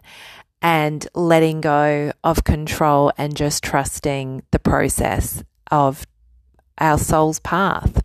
and 0.61 1.07
letting 1.15 1.59
go 1.59 2.11
of 2.23 2.43
control 2.43 3.11
and 3.17 3.35
just 3.35 3.63
trusting 3.63 4.43
the 4.51 4.59
process 4.59 5.43
of 5.71 6.05
our 6.77 6.99
soul's 6.99 7.39
path. 7.39 8.03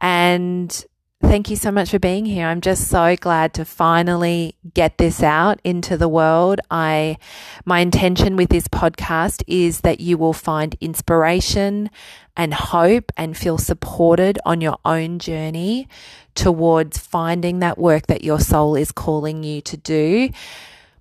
And 0.00 0.86
thank 1.20 1.50
you 1.50 1.56
so 1.56 1.70
much 1.70 1.90
for 1.90 1.98
being 1.98 2.24
here. 2.24 2.46
I'm 2.46 2.60
just 2.60 2.88
so 2.88 3.14
glad 3.14 3.54
to 3.54 3.64
finally 3.64 4.54
get 4.74 4.98
this 4.98 5.22
out 5.22 5.60
into 5.62 5.96
the 5.96 6.08
world. 6.08 6.60
I 6.70 7.18
my 7.64 7.80
intention 7.80 8.34
with 8.34 8.48
this 8.48 8.66
podcast 8.66 9.42
is 9.46 9.82
that 9.82 10.00
you 10.00 10.16
will 10.18 10.32
find 10.32 10.76
inspiration 10.80 11.90
and 12.36 12.54
hope 12.54 13.12
and 13.16 13.36
feel 13.36 13.58
supported 13.58 14.38
on 14.44 14.60
your 14.60 14.78
own 14.84 15.18
journey 15.18 15.86
towards 16.34 16.98
finding 16.98 17.58
that 17.58 17.78
work 17.78 18.06
that 18.06 18.24
your 18.24 18.40
soul 18.40 18.74
is 18.74 18.90
calling 18.90 19.42
you 19.42 19.60
to 19.60 19.76
do 19.76 20.30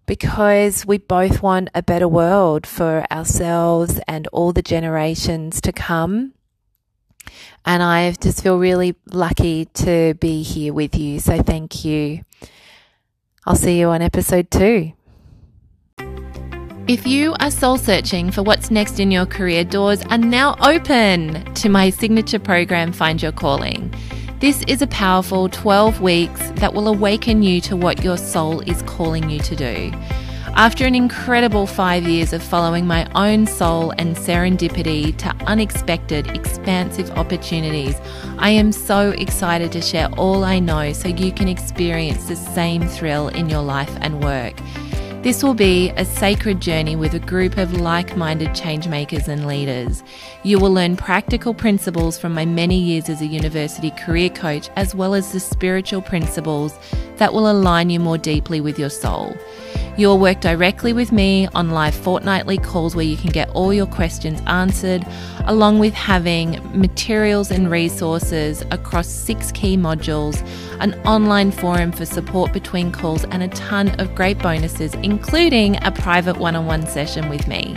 because 0.05 0.85
we 0.85 0.97
both 0.97 1.41
want 1.41 1.69
a 1.73 1.81
better 1.81 2.07
world 2.07 2.67
for 2.67 3.05
ourselves 3.11 3.99
and 4.07 4.27
all 4.27 4.53
the 4.53 4.61
generations 4.61 5.61
to 5.61 5.71
come. 5.71 6.33
And 7.65 7.83
I 7.83 8.11
just 8.11 8.43
feel 8.43 8.57
really 8.57 8.95
lucky 9.11 9.65
to 9.65 10.13
be 10.15 10.43
here 10.43 10.73
with 10.73 10.95
you. 10.95 11.19
So 11.19 11.41
thank 11.41 11.83
you. 11.83 12.23
I'll 13.45 13.55
see 13.55 13.79
you 13.79 13.87
on 13.89 14.01
episode 14.01 14.51
two. 14.51 14.93
If 16.87 17.05
you 17.05 17.35
are 17.41 17.51
soul 17.51 17.77
searching 17.77 18.31
for 18.31 18.43
what's 18.43 18.71
next 18.71 19.01
in 19.01 19.11
your 19.11 19.25
career, 19.25 19.65
doors 19.65 20.01
are 20.03 20.17
now 20.17 20.55
open 20.61 21.53
to 21.55 21.67
my 21.67 21.89
signature 21.89 22.39
program, 22.39 22.93
Find 22.93 23.21
Your 23.21 23.33
Calling. 23.33 23.93
This 24.39 24.63
is 24.69 24.81
a 24.81 24.87
powerful 24.87 25.49
12 25.49 25.99
weeks 25.99 26.51
that 26.51 26.73
will 26.73 26.87
awaken 26.87 27.43
you 27.43 27.59
to 27.61 27.75
what 27.75 28.03
your 28.03 28.15
soul 28.15 28.61
is 28.61 28.81
calling 28.83 29.29
you 29.29 29.39
to 29.39 29.55
do. 29.55 29.91
After 30.57 30.87
an 30.87 30.95
incredible 30.95 31.67
five 31.67 32.07
years 32.07 32.33
of 32.33 32.41
following 32.41 32.87
my 32.87 33.07
own 33.13 33.45
soul 33.45 33.91
and 33.99 34.15
serendipity 34.15 35.15
to 35.17 35.29
unexpected, 35.45 36.35
expansive 36.35 37.11
opportunities, 37.11 37.95
I 38.39 38.49
am 38.49 38.71
so 38.71 39.11
excited 39.11 39.71
to 39.73 39.81
share 39.81 40.09
all 40.17 40.43
I 40.43 40.57
know 40.57 40.93
so 40.93 41.09
you 41.09 41.31
can 41.31 41.47
experience 41.47 42.27
the 42.27 42.35
same 42.35 42.87
thrill 42.87 43.27
in 43.27 43.49
your 43.49 43.61
life 43.61 43.95
and 44.01 44.23
work. 44.23 44.55
This 45.21 45.43
will 45.43 45.53
be 45.53 45.91
a 45.91 46.03
sacred 46.03 46.59
journey 46.59 46.95
with 46.95 47.13
a 47.13 47.19
group 47.19 47.57
of 47.57 47.79
like 47.79 48.17
minded 48.17 48.49
changemakers 48.49 49.27
and 49.27 49.45
leaders. 49.45 50.03
You 50.41 50.57
will 50.57 50.73
learn 50.73 50.97
practical 50.97 51.53
principles 51.53 52.17
from 52.17 52.33
my 52.33 52.45
many 52.45 52.79
years 52.79 53.09
as 53.09 53.21
a 53.21 53.27
university 53.27 53.91
career 53.91 54.29
coach, 54.29 54.71
as 54.75 54.95
well 54.95 55.13
as 55.13 55.31
the 55.31 55.39
spiritual 55.39 56.01
principles 56.01 56.73
that 57.17 57.31
will 57.31 57.51
align 57.51 57.91
you 57.91 57.99
more 57.99 58.17
deeply 58.17 58.59
with 58.59 58.79
your 58.79 58.89
soul. 58.89 59.37
You'll 59.97 60.19
work 60.19 60.41
directly 60.41 60.93
with 60.93 61.11
me 61.11 61.47
on 61.55 61.71
live 61.71 61.95
fortnightly 61.95 62.59
calls 62.59 62.95
where 62.95 63.03
you 63.03 63.17
can 63.17 63.31
get 63.31 63.49
all 63.49 63.73
your 63.73 63.87
questions 63.87 64.39
answered, 64.45 65.03
along 65.45 65.79
with 65.79 65.95
having 65.95 66.61
materials 66.79 67.49
and 67.49 67.71
resources 67.71 68.61
across 68.69 69.07
six 69.07 69.51
key 69.51 69.75
modules, 69.75 70.39
an 70.79 70.93
online 71.07 71.49
forum 71.49 71.91
for 71.91 72.05
support 72.05 72.53
between 72.53 72.91
calls, 72.91 73.23
and 73.31 73.41
a 73.41 73.47
ton 73.47 73.89
of 73.99 74.13
great 74.13 74.37
bonuses, 74.37 74.93
including 75.01 75.83
a 75.83 75.91
private 75.91 76.37
one 76.37 76.55
on 76.55 76.67
one 76.67 76.85
session 76.85 77.27
with 77.27 77.47
me. 77.47 77.75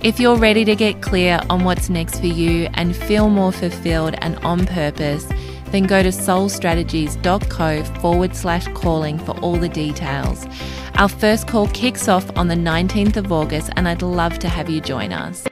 If 0.00 0.18
you're 0.18 0.38
ready 0.38 0.64
to 0.64 0.74
get 0.74 1.02
clear 1.02 1.38
on 1.50 1.64
what's 1.64 1.90
next 1.90 2.20
for 2.20 2.28
you 2.28 2.70
and 2.72 2.96
feel 2.96 3.28
more 3.28 3.52
fulfilled 3.52 4.14
and 4.22 4.38
on 4.38 4.64
purpose, 4.64 5.26
then 5.66 5.84
go 5.84 6.02
to 6.02 6.08
soulstrategies.co 6.08 7.84
forward 8.00 8.34
slash 8.34 8.66
calling 8.68 9.18
for 9.18 9.38
all 9.40 9.56
the 9.56 9.68
details. 9.68 10.46
Our 10.96 11.08
first 11.08 11.48
call 11.48 11.68
kicks 11.68 12.06
off 12.08 12.30
on 12.36 12.48
the 12.48 12.54
19th 12.54 13.16
of 13.16 13.32
August, 13.32 13.70
and 13.76 13.88
I'd 13.88 14.02
love 14.02 14.38
to 14.40 14.48
have 14.48 14.70
you 14.70 14.80
join 14.80 15.12
us. 15.12 15.44